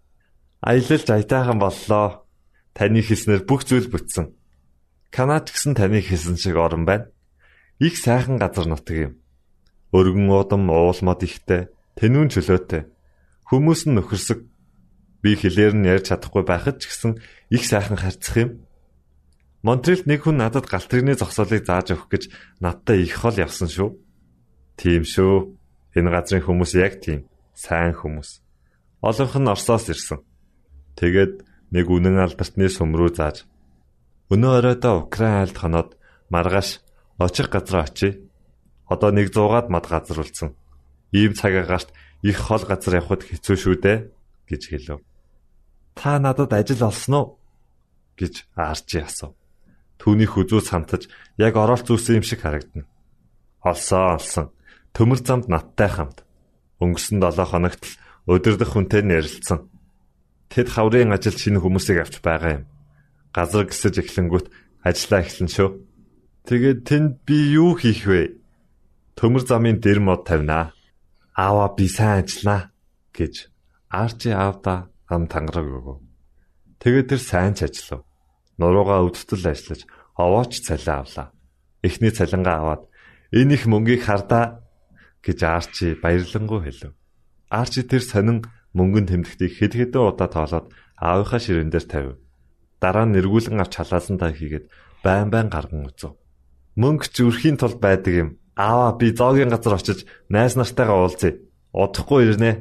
Аялалж 0.65 1.07
аятайхан 1.13 1.61
боллоо. 1.61 2.25
Таны 2.73 3.05
хэлснээр 3.05 3.45
бүх 3.45 3.63
зүйл 3.69 3.87
бүтсэн. 3.87 4.33
Канад 5.13 5.53
гэсэн 5.53 5.77
таны 5.77 6.01
хэлсэн 6.01 6.35
шиг 6.41 6.57
орон 6.57 6.83
байна 6.89 7.15
их 7.79 7.97
сайхан 7.97 8.37
газар 8.37 8.67
нутаг 8.67 8.95
юм. 8.95 9.13
Өргөн 9.91 10.29
удам 10.31 10.69
уулмод 10.69 11.23
ихтэй, 11.23 11.67
тэнүүн 11.99 12.31
чөлөөтэй. 12.31 12.87
Хүмүүс 13.47 13.87
нь 13.87 13.95
нөхөрсөг. 13.99 14.39
Би 15.21 15.35
хэлээр 15.35 15.73
нь 15.75 15.87
ярьж 15.87 16.11
чадахгүй 16.11 16.43
байхад 16.45 16.79
ч 16.79 16.87
гэсэн 16.91 17.19
их 17.51 17.63
сайхан 17.65 17.99
харьцах 17.99 18.37
юм. 18.37 18.49
Монтрелд 19.63 20.05
нэг 20.05 20.23
хүн 20.23 20.37
надад 20.39 20.69
галтрын 20.69 21.15
зогсоолыг 21.17 21.65
зааж 21.65 21.97
өгөх 21.97 22.09
гэж 22.09 22.23
надтай 22.61 23.01
их 23.03 23.17
хол 23.17 23.33
явсан 23.33 23.67
шүү. 23.67 23.97
Тийм 24.77 25.03
шүү. 25.03 25.57
Энэ 25.97 26.11
газрын 26.11 26.45
хүмүүс 26.45 26.71
яг 26.77 27.01
тийм. 27.01 27.25
Сайн 27.55 27.95
хүмүүс. 27.97 28.43
Олонх 29.01 29.35
нь 29.35 29.49
Оросоос 29.49 29.89
ирсэн. 29.89 30.21
Тэгээд 30.95 31.43
нэг 31.71 31.85
үнэн 31.91 32.19
алдартны 32.23 32.67
сүм 32.71 32.95
рүү 32.95 33.11
зааж 33.15 33.43
өнөө 34.31 34.51
оройдоо 34.57 35.05
Украин 35.05 35.45
айлд 35.45 35.57
хоноод 35.57 35.89
маргааш 36.33 36.81
Очих 37.17 37.49
газар 37.49 37.87
очие. 37.87 38.27
Одоо 38.87 39.11
нэг 39.11 39.31
100-аад 39.31 39.69
мад 39.69 39.87
газар 39.87 40.19
үлдсэн. 40.19 40.51
Ийм 41.15 41.33
цаг 41.33 41.55
агаарт 41.55 41.93
их 42.21 42.37
хол 42.37 42.63
газар 42.67 42.99
явхад 42.99 43.23
хэцүү 43.23 43.55
шүү 43.55 43.75
дээ 43.79 43.97
гэж 44.51 44.61
хэлв. 44.67 45.01
Та 45.95 46.19
надад 46.19 46.51
ажил 46.51 46.83
олсон 46.83 47.13
уу? 47.15 47.27
гэж 48.19 48.51
Арчи 48.55 48.99
асуув. 48.99 49.35
Түүнийх 49.99 50.35
үзүү 50.35 50.59
цамтаж 50.59 51.07
яг 51.39 51.55
оролт 51.55 51.87
зүсэн 51.87 52.19
юм 52.19 52.25
шиг 52.27 52.43
харагдана. 52.43 52.83
Олсон 53.63 54.19
олсон. 54.19 54.45
Төмөр 54.91 55.19
замд 55.23 55.47
надтай 55.47 55.87
хамт. 55.87 56.27
Өнгөрсөн 56.83 57.23
7 57.23 57.47
хоногт 57.47 57.83
л 57.87 57.95
өдөрдөх 58.27 58.75
хүнтэй 58.75 59.07
нэрэлцсэн. 59.07 59.59
Тэд 60.55 60.71
хаврын 60.71 61.11
ажилд 61.11 61.35
шинэ 61.35 61.59
хүмүүсийг 61.59 61.99
авч 61.99 62.23
байгаа 62.23 62.63
юм. 62.63 62.65
Газар 63.35 63.67
гисэж 63.67 63.99
эхлэнгүүт 63.99 64.47
ажиллаа 64.87 65.19
эхлэн 65.27 65.51
шүү. 65.51 65.69
Тэгээд 66.47 66.79
тэнд 66.87 67.11
би 67.27 67.59
юу 67.59 67.75
хийх 67.75 68.07
вэ? 68.07 68.39
Төмөр 69.19 69.43
замын 69.43 69.83
дэр 69.83 69.99
мод 69.99 70.23
тавина. 70.23 70.71
Аава 71.35 71.75
би 71.75 71.91
сайн 71.91 72.23
ажиллана 72.23 72.71
гэж 73.11 73.51
Арчи 73.91 74.31
аавда 74.31 74.87
ам 75.11 75.27
тангараг 75.27 75.67
өгөв. 75.67 75.99
Тэгээд 76.79 77.11
тэр 77.11 77.19
сайн 77.19 77.51
ч 77.59 77.67
ажиллав. 77.67 78.07
Нуруугаа 78.55 79.03
өвдөлтөл 79.03 79.51
ажиллаж 79.51 79.83
овооч 80.15 80.63
цалин 80.63 81.03
авлаа. 81.03 81.35
Эхний 81.83 82.15
цалингаа 82.15 82.55
аваад 82.63 82.83
энэ 83.35 83.59
их 83.59 83.67
мөнгийг 83.67 84.07
хардаа 84.07 84.63
гэж 85.19 85.39
Арчи 85.43 85.99
баярлангуй 85.99 86.63
хэлв. 86.63 86.95
Арчи 87.51 87.83
тэр 87.83 88.03
сонин 88.07 88.47
мөнгөн 88.75 89.07
тэмдэгтийг 89.07 89.51
хэд 89.55 89.73
хэдэн 89.79 90.03
удаа 90.03 90.27
тоолоод 90.27 90.67
аавынхаа 90.99 91.39
ширээн 91.39 91.71
дээр 91.71 91.85
тавив. 91.87 92.15
Дараа 92.83 93.07
нь 93.07 93.17
эргүүлэн 93.17 93.63
авч 93.63 93.73
халаасандаа 93.79 94.35
хийгээд 94.35 94.67
байн 94.99 95.31
байн 95.31 95.47
гарган 95.47 95.87
үзв. 95.87 96.19
Мөнгө 96.75 97.07
зүрхийн 97.15 97.55
тулд 97.55 97.79
байдаг 97.79 98.13
юм. 98.13 98.29
Аава 98.59 98.99
би 98.99 99.15
зоогийн 99.15 99.51
газар 99.51 99.79
очиж 99.79 100.03
найз 100.27 100.59
нартайгаа 100.59 101.07
уулзъя. 101.07 101.39
Удахгүй 101.71 102.27
ирнэ 102.27 102.51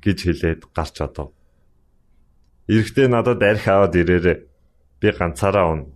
гэж 0.00 0.18
хэлээд 0.24 0.60
гарч 0.72 0.96
одов. 1.04 1.36
Ирэхдээ 2.68 3.08
надад 3.12 3.40
арх 3.44 3.64
аваад 3.68 3.94
ирээрээ. 3.96 4.38
Би 5.00 5.08
ганцаараа 5.12 5.66
унна 5.72 5.92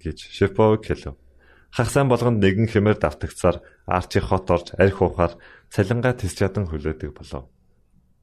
гэж 0.00 0.18
Шефовик 0.36 0.84
хэлв. 0.88 1.16
Хах 1.72 1.90
сайн 1.92 2.08
болгонд 2.08 2.40
нэгэн 2.40 2.68
хэмээр 2.68 2.98
давтагцаар 3.00 3.60
Арчи 3.84 4.20
хот 4.20 4.48
орж 4.48 4.72
арх 4.76 4.98
ухаар 5.04 5.32
цалингаа 5.68 6.16
тис 6.16 6.32
чадан 6.36 6.64
хөлөөдөг 6.68 7.12
болов. 7.12 7.44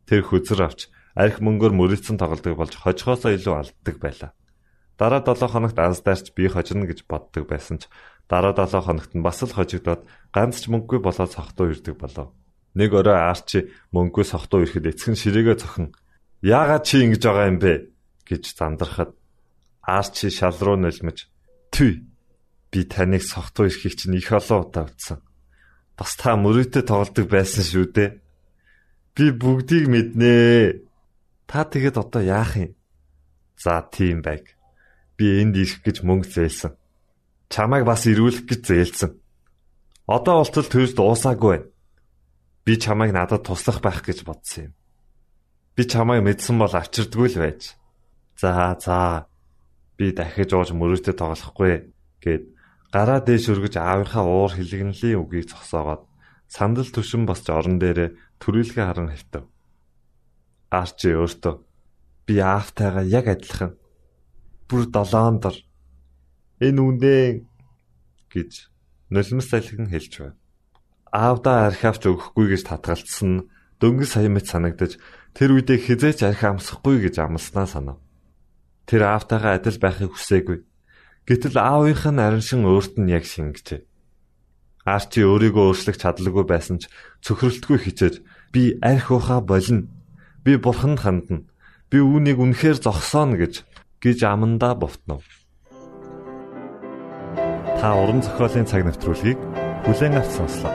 Тэр 0.06 0.22
хүзэр 0.26 0.62
авч 0.66 0.90
арх 1.16 1.42
мөнгөөр 1.42 1.74
мөрөлдсөн 1.76 2.18
тоглодог 2.22 2.56
болж 2.58 2.74
хожихоосоо 2.78 3.32
илүү 3.34 3.54
алддаг 3.56 3.96
байлаа. 4.02 4.32
Дараа 4.96 5.22
7 5.22 5.52
хоногт 5.52 5.78
аздаарч 5.80 6.32
би 6.38 6.48
хожино 6.48 6.88
гэж 6.88 7.04
боддог 7.10 7.50
байсан 7.50 7.84
ч 7.84 7.92
Дараа 8.30 8.54
7 8.58 8.82
хоногт 8.82 9.12
нь 9.14 9.22
бас 9.22 9.44
л 9.46 9.54
хожигдоод 9.54 10.02
ганц 10.34 10.66
ч 10.66 10.74
мөнгөгүй 10.74 11.00
болоод 11.04 11.30
сохтуу 11.30 11.70
ирдэг 11.70 11.94
болов. 12.00 12.34
Нэг 12.74 12.92
орой 12.98 13.14
Арчи 13.14 13.70
мөнгөгүй 13.94 14.26
сохтуу 14.26 14.66
ирэхэд 14.66 14.90
эцэг 14.90 15.14
нь 15.14 15.22
ширээгээ 15.22 15.58
цохон 15.62 15.94
Яагаад 16.42 16.84
чи 16.90 17.06
ингэж 17.06 17.22
байгаа 17.22 17.48
юм 17.54 17.60
бэ 17.62 17.74
гэж 18.26 18.44
зандрахад 18.58 19.14
Арчи 19.86 20.34
шал 20.34 20.58
руу 20.58 20.78
нөлмөж 20.82 21.30
"Түй. 21.70 22.02
Би 22.74 22.80
таныг 22.90 23.22
согтуу 23.22 23.70
ирэхийг 23.70 23.94
чинь 23.94 24.18
их 24.18 24.34
олон 24.34 24.66
удаа 24.66 24.90
үзсэн. 24.90 25.22
Бас 25.94 26.18
та 26.18 26.34
мөрөөдө 26.34 26.82
тоглодог 26.82 27.30
байсан 27.30 27.62
шүү 27.62 27.86
дээ. 27.94 28.10
Би 29.16 29.32
бүгдийг 29.32 29.88
мэднэ. 29.88 30.84
Та 31.48 31.64
тэгэд 31.64 31.96
одоо 31.96 32.20
яах 32.20 32.60
юм? 32.60 32.76
За 33.56 33.80
тийм 33.88 34.20
байг. 34.20 34.60
Би 35.16 35.40
энд 35.40 35.56
ирэх 35.56 35.80
гэж 35.88 36.04
мөнгө 36.04 36.28
зээлсэн. 36.28 36.76
Чамайг 37.48 37.88
бас 37.88 38.04
ирүүлэх 38.12 38.44
гэж 38.44 38.62
зээлсэн. 38.68 39.12
Одоо 40.12 40.44
болтол 40.44 40.68
төрж 40.68 41.00
дуусаагүй 41.00 41.52
байна. 41.56 41.72
Би 42.68 42.76
чамайг 42.76 43.16
надад 43.16 43.48
туслах 43.48 43.80
байх 43.80 44.04
гэж 44.04 44.28
бодсон 44.28 44.68
юм. 44.68 44.74
Би 45.80 45.88
чамайг 45.88 46.20
мэдсэн 46.20 46.60
бол 46.60 46.76
авчирдгүй 46.76 47.28
л 47.32 47.40
байж. 47.40 47.80
За 48.36 48.76
за 48.84 49.32
би 49.96 50.12
дахиж 50.12 50.52
ууж 50.52 50.76
мөрөөдө 50.76 51.16
тоглохгүй 51.16 51.88
гэд 52.20 52.44
гараа 52.92 53.24
дээш 53.24 53.48
өргөж 53.48 53.80
аавынхаа 53.80 54.28
уур 54.28 54.52
хилэгнэлийн 54.52 55.24
үгийг 55.24 55.48
зогсоогоод 55.48 56.04
сандал 56.52 56.90
түшин 56.92 57.24
босч 57.24 57.48
орон 57.48 57.80
дээрээ 57.80 58.12
төрүүлгээ 58.42 58.86
харан 58.86 59.10
хэлтэв. 59.12 59.44
Арчи 60.72 61.10
өөртөө 61.16 61.54
би 62.26 62.36
аавтайгаа 62.42 63.06
яг 63.06 63.26
адилхан 63.30 63.78
бүр 64.68 64.84
долоон 64.90 65.38
дор 65.40 65.56
энэ 66.60 66.82
үндэ 66.82 67.14
гэж 68.34 68.52
нулимс 69.14 69.48
салхин 69.50 69.88
хэлж 69.92 70.14
байна. 70.20 70.38
Аавдаа 71.14 71.70
архиавч 71.70 72.02
өгөхгүй 72.10 72.46
гэж 72.52 72.62
татгалцсан 72.66 73.30
нь 73.30 73.46
дөнгөж 73.80 74.10
сая 74.10 74.30
мэт 74.32 74.50
санагдаж 74.50 74.98
тэр 75.38 75.56
үедээ 75.56 75.80
хизээч 75.86 76.20
архи 76.26 76.46
амсахгүй 76.50 77.06
гэж 77.06 77.22
амласнаа 77.22 77.68
санав. 77.70 77.98
Тэр 78.90 79.06
аавтайгаа 79.06 79.56
адил 79.56 79.80
байхыг 79.80 80.12
хүсээгүй. 80.12 80.66
Гэтэл 81.30 81.58
аавынх 81.62 82.04
нь 82.10 82.20
араншин 82.20 82.66
өөрт 82.66 82.98
нь 83.00 83.14
яг 83.14 83.24
шингэжээ. 83.24 83.82
Арчи 84.86 85.26
өөрийгөө 85.26 85.74
өөрчлөх 85.74 85.98
чадлагүй 85.98 86.46
байсан 86.46 86.78
ч 86.78 86.94
цөхрөлтгүй 87.26 87.78
хичээж 87.90 88.22
би 88.54 88.78
арх 88.86 89.10
ухаа 89.10 89.42
болно. 89.42 89.90
Би 90.46 90.62
бурханд 90.62 91.02
хандна. 91.02 91.50
Би 91.90 91.98
үүнийг 92.06 92.38
үнэхээр 92.38 92.78
зогсооно 92.86 93.42
гэж 93.42 93.66
гэж 93.98 94.18
амандаа 94.30 94.78
бовтнов. 94.78 95.26
Та 97.82 97.98
уран 97.98 98.22
зохиолын 98.22 98.70
цаг 98.70 98.86
навтруулыг 98.86 99.42
бүлээн 99.90 100.22
авч 100.22 100.32
сонслоо. 100.38 100.74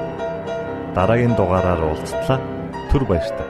Дараагийн 0.98 1.38
дугаараар 1.38 1.78
уулзтлаа. 1.78 2.42
Түр 2.90 3.06
баярлалаа. 3.06 3.49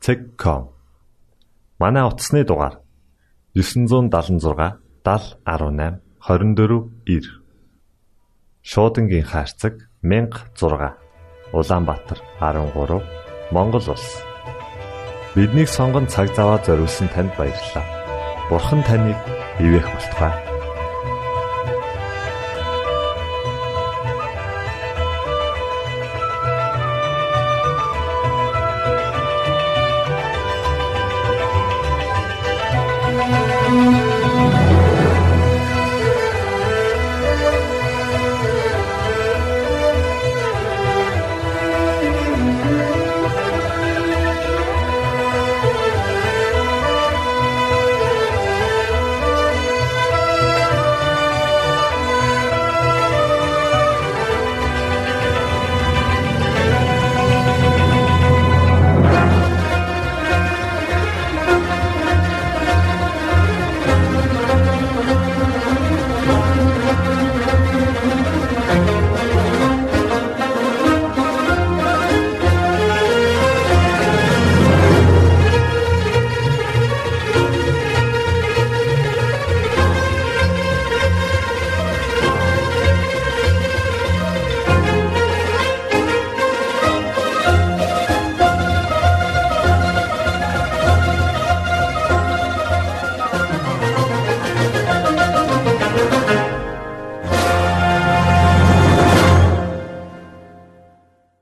cek.com 0.00 0.62
Манай 1.78 2.04
утасны 2.08 2.44
дугаар 2.44 2.80
976 3.54 4.80
7018 5.04 6.00
24 6.20 6.90
9 7.06 7.22
Шуудангийн 8.62 9.24
хаяг 9.24 9.74
16 10.02 10.96
Улаанбаатар 11.52 12.18
13 12.40 13.02
Монгол 13.52 13.84
улс 13.88 14.30
Биднийг 15.34 15.68
сонгон 15.68 16.06
цаг 16.08 16.28
зав 16.34 16.46
аваад 16.46 16.66
зориулсан 16.66 17.08
танд 17.14 17.30
баярлалаа. 17.38 17.86
Бурхан 18.50 18.82
таныг 18.82 19.14
ивээх 19.62 19.86
болтугай. 19.86 20.49